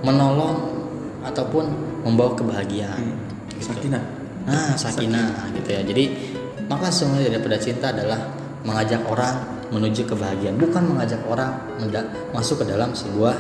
menolong 0.06 0.80
ataupun 1.24 1.66
membawa 2.08 2.32
kebahagiaan 2.36 3.30
Hmm. 3.60 3.76
Sakinah. 3.76 4.04
Nah, 4.48 4.72
sakinah 4.80 5.52
gitu 5.52 5.70
ya. 5.70 5.82
Jadi 5.84 6.04
maka 6.72 6.88
sesungguhnya 6.88 7.28
daripada 7.28 7.60
cinta 7.60 7.92
adalah 7.92 8.32
mengajak 8.64 9.04
orang 9.04 9.36
menuju 9.70 10.08
kebahagiaan, 10.08 10.56
bukan 10.58 10.96
mengajak 10.96 11.22
orang 11.28 11.60
masuk 12.34 12.64
ke 12.64 12.72
dalam 12.72 12.96
sebuah 12.96 13.36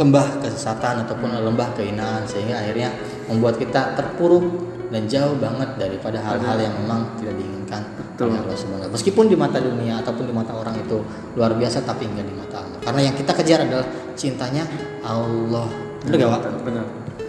lembah 0.00 0.40
kesesatan 0.40 1.04
ataupun 1.04 1.28
lembah 1.44 1.76
kehinaan 1.76 2.24
sehingga 2.24 2.56
akhirnya 2.56 2.88
membuat 3.28 3.60
kita 3.60 3.92
terpuruk 4.00 4.48
dan 4.88 5.04
jauh 5.04 5.36
banget 5.36 5.76
daripada 5.76 6.16
hal-hal 6.24 6.56
yang 6.56 6.72
memang 6.72 7.04
tidak 7.20 7.36
diinginkan 7.36 7.82
Betul. 8.18 8.34
Allah 8.34 8.58
Subhanahu 8.58 8.90
Meskipun 8.90 9.24
di 9.30 9.36
mata 9.38 9.62
dunia 9.62 10.02
ataupun 10.02 10.26
di 10.26 10.34
mata 10.34 10.50
orang 10.58 10.74
itu 10.74 10.98
luar 11.38 11.54
biasa 11.54 11.86
tapi 11.86 12.10
enggak 12.10 12.26
di 12.26 12.34
mata 12.34 12.66
Allah. 12.66 12.78
Karena 12.82 13.00
yang 13.06 13.14
kita 13.14 13.30
kejar 13.30 13.62
adalah 13.62 13.86
cintanya 14.18 14.66
Allah. 15.06 15.70
Benar 16.02 16.18
gak, 16.18 16.30
Pak? 16.34 16.42
Benar. 16.66 16.84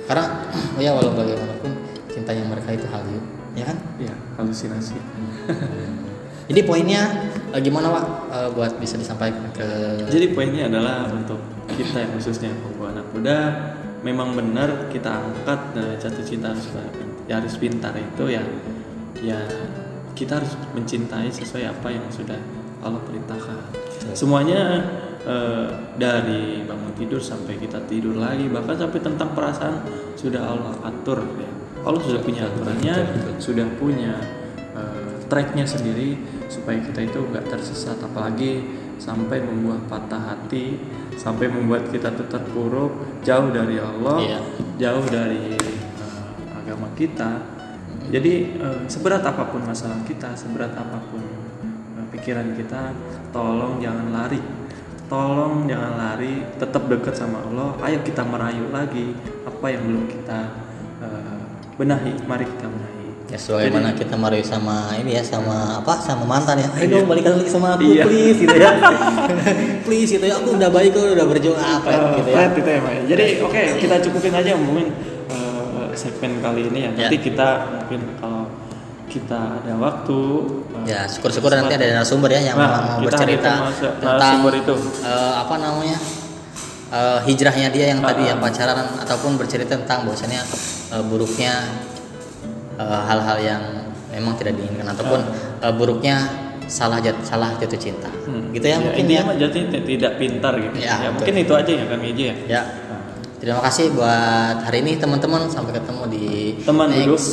Karena 0.09 0.25
ya 0.81 0.89
walau 0.97 1.13
bagaimanapun 1.13 1.71
cintanya 2.09 2.43
mereka 2.49 2.73
itu 2.73 2.89
halu, 2.89 3.21
ya 3.53 3.69
kan? 3.69 3.77
Iya, 4.01 4.13
halusinasi. 4.41 4.97
Jadi 6.49 6.65
poinnya 6.65 7.29
eh, 7.53 7.61
gimana 7.61 7.93
Pak 7.93 8.05
Eh, 8.29 8.49
buat 8.53 8.77
bisa 8.77 8.93
disampaikan 8.93 9.41
ke 9.57 9.65
Jadi 10.05 10.37
poinnya 10.37 10.69
adalah 10.69 11.09
untuk 11.09 11.41
kita 11.65 12.05
yang 12.05 12.13
khususnya 12.13 12.53
pembawa 12.61 12.93
anak 12.93 13.05
muda 13.09 13.37
memang 14.05 14.37
benar 14.37 14.85
kita 14.93 15.09
angkat 15.09 15.73
jatuh 15.97 16.21
cinta 16.21 16.53
harus 16.53 16.69
ya 17.25 17.41
harus 17.41 17.57
pintar 17.57 17.91
itu 17.97 18.29
ya 18.29 18.45
ya 19.19 19.41
kita 20.19 20.43
harus 20.43 20.51
mencintai 20.75 21.31
sesuai 21.31 21.63
apa 21.71 21.87
yang 21.87 22.03
sudah 22.11 22.35
Allah 22.83 22.99
perintahkan. 23.07 23.55
Semuanya 24.11 24.83
eh, 25.23 25.67
dari 25.95 26.67
bangun 26.67 26.91
tidur 26.99 27.23
sampai 27.23 27.55
kita 27.55 27.79
tidur 27.87 28.19
lagi 28.19 28.51
bahkan 28.51 28.75
sampai 28.75 28.99
tentang 28.99 29.31
perasaan 29.31 29.79
sudah 30.19 30.43
Allah 30.43 30.75
atur 30.83 31.23
ya. 31.39 31.47
Allah 31.87 32.03
sudah 32.03 32.19
punya 32.19 32.43
aturannya, 32.51 32.95
sudah 33.39 33.63
punya 33.79 34.19
eh, 34.75 35.15
tracknya 35.31 35.63
sendiri 35.63 36.19
supaya 36.51 36.83
kita 36.83 37.07
itu 37.07 37.19
nggak 37.23 37.47
tersesat 37.47 37.95
apalagi 38.03 38.67
sampai 38.99 39.39
membuat 39.39 39.87
patah 39.87 40.35
hati 40.35 40.75
sampai 41.15 41.47
membuat 41.47 41.87
kita 41.87 42.11
tetap 42.11 42.43
terpuruk 42.51 43.23
jauh 43.23 43.47
dari 43.51 43.79
Allah 43.79 44.17
Iya. 44.19 44.39
jauh 44.75 45.05
dari 45.07 45.55
eh, 45.55 46.27
agama 46.51 46.91
kita 46.99 47.58
jadi 48.09 48.33
eh, 48.55 48.79
seberat 48.85 49.21
apa 49.21 49.47
pun 49.47 49.61
masalah 49.61 50.01
kita 50.03 50.33
seberat 50.33 50.73
apa 50.73 50.97
pun 51.07 51.21
eh, 51.95 52.05
pikiran 52.11 52.53
kita 52.53 52.93
tolong 53.29 53.77
jangan 53.77 54.09
lari. 54.09 54.41
Tolong 55.05 55.65
jangan 55.65 55.97
lari 55.97 56.45
tetap 56.55 56.85
dekat 56.85 57.13
sama 57.13 57.41
Allah. 57.41 57.73
Ayo 57.81 58.01
kita 58.01 58.21
merayu 58.21 58.69
lagi 58.69 59.13
apa 59.41 59.65
yang 59.67 59.81
belum 59.83 60.05
kita 60.05 60.39
eh, 61.01 61.41
benahi. 61.75 62.13
Mari 62.25 62.45
kita 62.45 62.65
benahi. 62.65 62.97
Ya 63.29 63.37
sebagaimana 63.37 63.93
kita 63.93 64.17
marahi 64.17 64.41
sama 64.41 64.89
ini 64.97 65.13
ya 65.13 65.21
sama 65.21 65.77
apa? 65.77 65.97
Sama 65.97 66.25
mantan 66.25 66.61
ya. 66.61 66.69
Ayo. 66.73 66.97
Dong 66.97 67.05
balikan 67.05 67.37
lagi 67.37 67.45
sama 67.47 67.73
aku 67.73 67.85
Iya. 67.85 68.05
please 68.05 68.37
gitu 68.41 68.57
ya. 68.57 68.71
Please 69.85 70.09
gitu 70.09 70.25
ya. 70.25 70.33
Aku 70.37 70.57
udah 70.57 70.69
baik 70.69 70.93
kok 70.93 71.13
udah 71.13 71.25
berjuang. 71.25 71.57
Apa 71.57 71.89
Eh, 71.89 71.97
gitu 72.17 72.29
ya. 72.29 72.33
flat 72.33 72.51
itu 72.53 72.69
ya. 72.69 72.79
Jadi 73.05 73.25
oke 73.41 73.61
kita 73.81 73.95
cukupin 74.01 74.33
aja 74.33 74.57
mungkin 74.57 74.89
segmen 75.99 76.39
kali 76.39 76.71
ini 76.71 76.79
ya. 76.79 76.89
Nanti 76.95 77.17
Ya. 77.17 77.21
kita 77.21 77.47
mungkin 77.75 78.01
kalau 78.15 78.43
kita 79.09 79.39
ada 79.59 79.73
waktu 79.75 80.17
eh, 80.85 80.93
ya 80.93 81.01
syukur-syukur 81.03 81.49
nanti 81.51 81.73
ada 81.73 81.85
narasumber 81.91 82.29
ya 82.29 82.41
yang 82.45 82.55
Nah, 82.55 82.69
mau 82.95 83.01
kita 83.01 83.17
bercerita 83.17 83.51
tentang 83.97 84.33
itu. 84.53 84.75
eh, 85.01 85.33
apa 85.35 85.55
namanya 85.57 85.97
eh, 86.89 87.19
hijrahnya 87.25 87.67
dia 87.69 87.85
yang 87.89 87.99
tadi 87.99 88.23
Ah, 88.23 88.29
ya 88.31 88.35
pacaran 88.37 88.79
ataupun 88.97 89.31
bercerita 89.35 89.75
tentang 89.75 90.05
bahwasanya 90.05 90.41
eh, 90.93 91.03
buruknya 91.03 91.53
hal-hal 92.79 93.37
yang 93.43 93.63
memang 94.09 94.39
tidak 94.39 94.55
diinginkan 94.55 94.87
ataupun 94.89 95.19
eh, 95.59 95.73
buruknya 95.73 96.15
salah 96.69 97.01
jat 97.01 97.17
salah 97.25 97.57
jatuh 97.57 97.75
cinta 97.75 98.05
hmm, 98.07 98.53
gitu 98.53 98.65
ya, 98.69 98.77
mungkin 98.77 99.03
intinya 99.03 99.33
ya 99.33 99.49
jadi 99.49 99.59
tidak 99.83 100.11
pintar 100.15 100.53
gitu. 100.55 100.77
Ya, 100.77 100.85
Ya, 100.85 100.95
betul. 101.09 101.13
mungkin 101.17 101.33
itu 101.41 101.53
aja 101.57 101.71
ya 101.73 101.85
kami 101.89 102.05
aja 102.13 102.23
ya. 102.23 102.35
ya 102.45 102.61
terima 103.39 103.61
kasih 103.61 103.91
buat 103.91 104.55
hari 104.61 104.77
ini 104.81 104.95
teman-teman 104.95 105.47
sampai 105.47 105.73
ketemu 105.73 106.03
di 106.07 106.25
Teman 106.59 106.87
next. 106.87 107.07
duduk. 107.07 107.23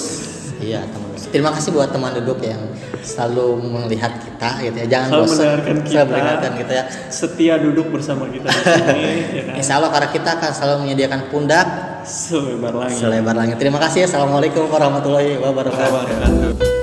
iya 0.63 0.81
teman 0.85 1.09
duduk 1.11 1.27
terima 1.27 1.51
kasih 1.51 1.71
buat 1.71 1.91
teman 1.91 2.11
duduk 2.15 2.39
yang 2.41 2.63
selalu 3.03 3.47
melihat 3.63 4.13
kita 4.17 4.49
gitu 4.61 4.77
ya 4.77 4.87
jangan 4.89 5.09
Selalu 5.09 5.23
bosan 5.23 5.37
mendengarkan 5.37 5.77
kita. 5.77 5.91
selalu 5.91 6.07
mendengarkan 6.09 6.53
kita 6.57 6.73
ya 6.73 6.85
Setia 7.07 7.55
duduk 7.57 7.87
bersama 7.89 8.25
kita 8.27 8.47
di 8.47 8.63
sini 8.63 9.05
ya 9.39 9.43
kan. 9.45 9.55
Insya 9.57 9.73
Allah 9.77 9.91
karena 9.91 10.09
kita 10.11 10.29
akan 10.33 10.51
selalu 10.53 10.77
menyediakan 10.83 11.21
pundak 11.29 11.67
Selebar 12.07 12.71
langit. 12.73 12.97
selebar 12.97 13.35
langit. 13.35 13.57
Terima 13.59 13.83
kasih. 13.83 14.07
Assalamualaikum 14.07 14.71
warahmatullahi 14.71 15.43
wabarakatuh. 15.43 15.91
Wabarakatuh. 15.91 16.76